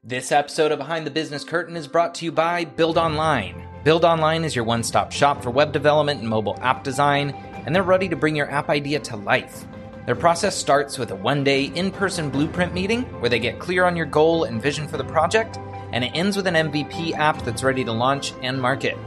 This 0.03 0.31
episode 0.31 0.71
of 0.71 0.77
Behind 0.77 1.05
the 1.05 1.11
Business 1.11 1.43
Curtain 1.43 1.77
is 1.77 1.87
brought 1.87 2.15
to 2.15 2.25
you 2.25 2.31
by 2.31 2.65
Build 2.65 2.97
Online. 2.97 3.67
Build 3.83 4.05
Online 4.05 4.43
is 4.43 4.55
your 4.55 4.65
one 4.65 4.83
stop 4.83 5.11
shop 5.11 5.41
for 5.41 5.51
web 5.51 5.71
development 5.71 6.19
and 6.19 6.29
mobile 6.29 6.57
app 6.61 6.83
design, 6.83 7.31
and 7.65 7.75
they're 7.75 7.83
ready 7.83 8.07
to 8.09 8.15
bring 8.15 8.35
your 8.35 8.49
app 8.51 8.69
idea 8.69 8.99
to 8.99 9.15
life. 9.15 9.65
Their 10.05 10.15
process 10.15 10.57
starts 10.57 10.97
with 10.97 11.11
a 11.11 11.15
one 11.15 11.43
day 11.43 11.65
in 11.65 11.91
person 11.91 12.31
blueprint 12.31 12.73
meeting 12.73 13.03
where 13.21 13.29
they 13.29 13.39
get 13.39 13.59
clear 13.59 13.85
on 13.85 13.95
your 13.95 14.07
goal 14.07 14.45
and 14.45 14.59
vision 14.59 14.87
for 14.87 14.97
the 14.97 15.03
project, 15.03 15.59
and 15.91 16.03
it 16.03 16.11
ends 16.15 16.35
with 16.35 16.47
an 16.47 16.55
MVP 16.55 17.13
app 17.13 17.43
that's 17.43 17.63
ready 17.63 17.83
to 17.83 17.91
launch 17.91 18.33
and 18.41 18.59
market. 18.59 18.97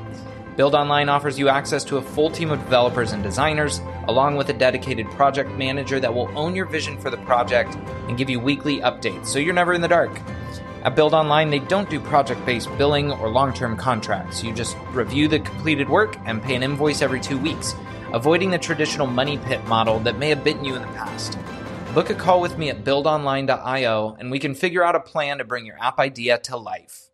Build 0.56 0.76
Online 0.76 1.08
offers 1.08 1.36
you 1.36 1.48
access 1.48 1.82
to 1.82 1.96
a 1.96 2.02
full 2.02 2.30
team 2.30 2.52
of 2.52 2.60
developers 2.60 3.10
and 3.10 3.24
designers, 3.24 3.80
along 4.06 4.36
with 4.36 4.50
a 4.50 4.52
dedicated 4.52 5.10
project 5.10 5.50
manager 5.56 5.98
that 5.98 6.14
will 6.14 6.30
own 6.38 6.54
your 6.54 6.66
vision 6.66 6.96
for 6.96 7.10
the 7.10 7.16
project 7.18 7.74
and 8.06 8.16
give 8.16 8.30
you 8.30 8.38
weekly 8.38 8.78
updates 8.78 9.26
so 9.26 9.40
you're 9.40 9.52
never 9.52 9.72
in 9.72 9.80
the 9.80 9.88
dark. 9.88 10.20
At 10.84 10.94
Build 10.94 11.12
Online, 11.12 11.50
they 11.50 11.58
don't 11.58 11.90
do 11.90 11.98
project 11.98 12.46
based 12.46 12.68
billing 12.78 13.10
or 13.10 13.28
long 13.30 13.52
term 13.52 13.76
contracts. 13.76 14.44
You 14.44 14.52
just 14.52 14.76
review 14.92 15.26
the 15.26 15.40
completed 15.40 15.88
work 15.88 16.16
and 16.24 16.40
pay 16.40 16.54
an 16.54 16.62
invoice 16.62 17.02
every 17.02 17.20
two 17.20 17.38
weeks 17.38 17.74
avoiding 18.14 18.52
the 18.52 18.58
traditional 18.58 19.08
money 19.08 19.38
pit 19.38 19.62
model 19.66 19.98
that 19.98 20.18
may 20.18 20.28
have 20.28 20.44
bitten 20.44 20.64
you 20.64 20.76
in 20.76 20.82
the 20.82 20.88
past. 20.88 21.36
Book 21.94 22.10
a 22.10 22.14
call 22.14 22.40
with 22.40 22.56
me 22.56 22.70
at 22.70 22.84
buildonline.io 22.84 24.16
and 24.20 24.30
we 24.30 24.38
can 24.38 24.54
figure 24.54 24.84
out 24.84 24.94
a 24.94 25.00
plan 25.00 25.38
to 25.38 25.44
bring 25.44 25.66
your 25.66 25.76
app 25.82 25.98
idea 25.98 26.38
to 26.38 26.56
life. 26.56 27.10